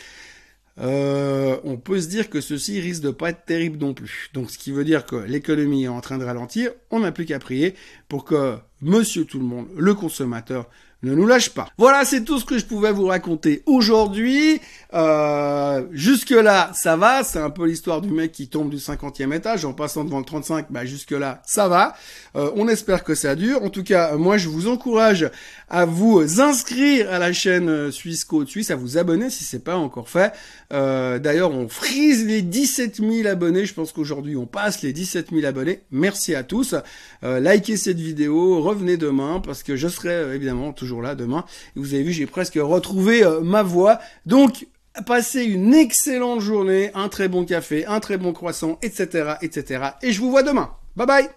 euh, 0.77 1.57
on 1.63 1.77
peut 1.77 2.01
se 2.01 2.07
dire 2.07 2.29
que 2.29 2.41
ceci 2.41 2.81
risque 2.81 3.01
de 3.01 3.12
pas 3.12 3.29
être 3.29 3.45
terrible 3.45 3.77
non 3.77 3.93
plus. 3.93 4.29
Donc, 4.34 4.51
ce 4.51 4.57
qui 4.57 4.72
veut 4.72 4.84
dire 4.84 5.05
que 5.05 5.15
l'économie 5.15 5.86
est 5.86 5.89
en 5.89 6.01
train 6.01 6.17
de 6.17 6.25
ralentir. 6.25 6.72
On 6.91 7.00
n'a 7.00 7.12
plus 7.12 7.25
qu'à 7.25 7.39
prier 7.39 7.75
pour 8.10 8.25
que 8.25 8.57
Monsieur 8.81 9.25
tout 9.25 9.39
le 9.39 9.45
monde, 9.45 9.67
le 9.77 9.93
consommateur, 9.95 10.69
ne 11.01 11.13
nous 11.13 11.25
lâche 11.25 11.50
pas. 11.50 11.69
Voilà, 11.77 12.03
c'est 12.03 12.24
tout 12.24 12.39
ce 12.39 12.45
que 12.45 12.57
je 12.57 12.65
pouvais 12.65 12.91
vous 12.91 13.05
raconter 13.05 13.63
aujourd'hui. 13.65 14.60
Euh, 14.96 15.84
jusque 15.92 16.30
là, 16.30 16.72
ça 16.74 16.96
va. 16.96 17.24
C'est 17.24 17.40
un 17.40 17.50
peu 17.50 17.66
l'histoire 17.66 18.02
du 18.02 18.12
mec 18.12 18.32
qui 18.32 18.48
tombe 18.48 18.70
du 18.70 18.78
50e 18.78 19.34
étage 19.34 19.66
en 19.66 19.74
passant 19.74 20.06
devant 20.06 20.20
le 20.20 20.25
35. 20.25 20.68
Bah 20.70 20.86
jusque 20.86 21.12
là, 21.12 21.42
ça 21.46 21.68
va. 21.68 21.96
Euh, 22.36 22.50
on 22.56 22.68
espère 22.70 23.04
que 23.04 23.14
ça 23.14 23.36
dure. 23.36 23.62
En 23.64 23.70
tout 23.70 23.84
cas, 23.84 24.16
moi, 24.16 24.38
je 24.38 24.48
vous 24.48 24.68
encourage 24.68 25.30
à 25.70 25.86
vous 25.86 26.42
inscrire 26.42 27.12
à 27.12 27.20
la 27.20 27.34
chaîne 27.34 27.68
euh, 27.68 27.92
Suisse 27.92 28.24
Côte 28.24 28.48
Suisse, 28.48 28.72
à 28.72 28.75
vous 28.75 28.98
abonner 28.98 29.30
si 29.30 29.44
c'est 29.44 29.64
pas 29.64 29.75
encore 29.75 30.10
fait. 30.10 30.32
Euh, 30.72 31.20
D'ailleurs, 31.20 31.52
on 31.52 31.68
frise 31.68 32.25
les 32.25 32.42
17 32.42 32.98
000 32.98 33.28
abonnés. 33.28 33.66
Je 33.66 33.74
pense 33.74 33.92
qu'aujourd'hui, 33.92 34.38
on 34.38 34.46
passe 34.46 34.82
les 34.82 34.94
17 34.94 35.32
000 35.32 35.46
abonnés. 35.46 35.82
Merci 35.92 36.36
à 36.36 36.44
tous. 36.44 36.75
Euh, 37.24 37.40
likez 37.42 37.75
cette 37.75 38.00
vidéo. 38.00 38.62
Revenez 38.62 38.96
demain 38.96 39.42
parce 39.44 39.62
que 39.62 39.75
je 39.75 39.90
serai 39.90 40.34
évidemment 40.34 40.72
toujours 40.72 41.02
là 41.02 41.16
demain. 41.16 41.44
Et 41.75 41.80
vous 41.80 41.94
avez 41.94 42.04
vu, 42.04 42.14
j'ai 42.14 42.28
presque 42.28 42.60
retrouvé 42.62 43.24
ma 43.42 43.64
voix. 43.64 44.00
Donc, 44.25 44.68
passez 45.06 45.44
une 45.44 45.74
excellente 45.74 46.42
journée, 46.42 46.92
un 46.94 47.10
très 47.10 47.28
bon 47.28 47.46
café, 47.46 47.86
un 47.86 48.00
très 48.00 48.18
bon 48.18 48.34
croissant, 48.34 48.78
etc., 48.82 49.36
etc. 49.42 49.84
Et 50.02 50.12
je 50.12 50.20
vous 50.22 50.32
vois 50.32 50.44
demain. 50.44 50.72
Bye 50.96 51.08
bye 51.08 51.36